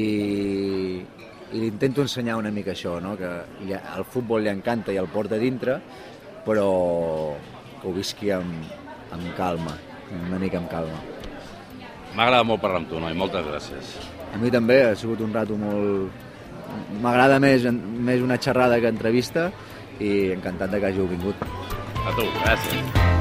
i 1.51 1.59
li 1.59 1.67
intento 1.67 2.03
ensenyar 2.03 2.35
una 2.39 2.51
mica 2.51 2.71
això, 2.73 2.97
no? 3.01 3.15
que 3.19 3.29
el 3.67 4.03
futbol 4.11 4.43
li 4.43 4.49
encanta 4.51 4.91
i 4.93 4.97
el 5.01 5.07
porta 5.11 5.37
dintre, 5.41 5.77
però 6.45 6.69
que 7.81 7.89
ho 7.89 7.93
visqui 7.95 8.31
amb, 8.33 8.69
amb 9.15 9.31
calma, 9.37 9.75
una 10.27 10.39
mica 10.41 10.61
amb 10.61 10.69
calma. 10.71 11.01
M'ha 12.15 12.27
agradat 12.27 12.47
molt 12.47 12.61
parlar 12.63 12.83
amb 12.83 12.91
tu, 12.91 13.01
noi. 13.01 13.15
Moltes 13.17 13.43
gràcies. 13.49 13.95
A 14.31 14.39
mi 14.39 14.51
també 14.53 14.81
ha 14.85 14.95
sigut 14.99 15.23
un 15.25 15.33
rato 15.35 15.57
molt... 15.59 16.23
M'agrada 17.01 17.37
més, 17.39 17.67
més 18.07 18.23
una 18.25 18.39
xerrada 18.41 18.79
que 18.83 18.91
entrevista 18.91 19.49
i 19.99 20.31
encantat 20.35 20.73
de 20.75 20.81
que 20.81 20.91
hàgiu 20.91 21.09
vingut. 21.11 21.45
A 22.05 22.15
tu, 22.15 22.25
gràcies. 22.41 23.14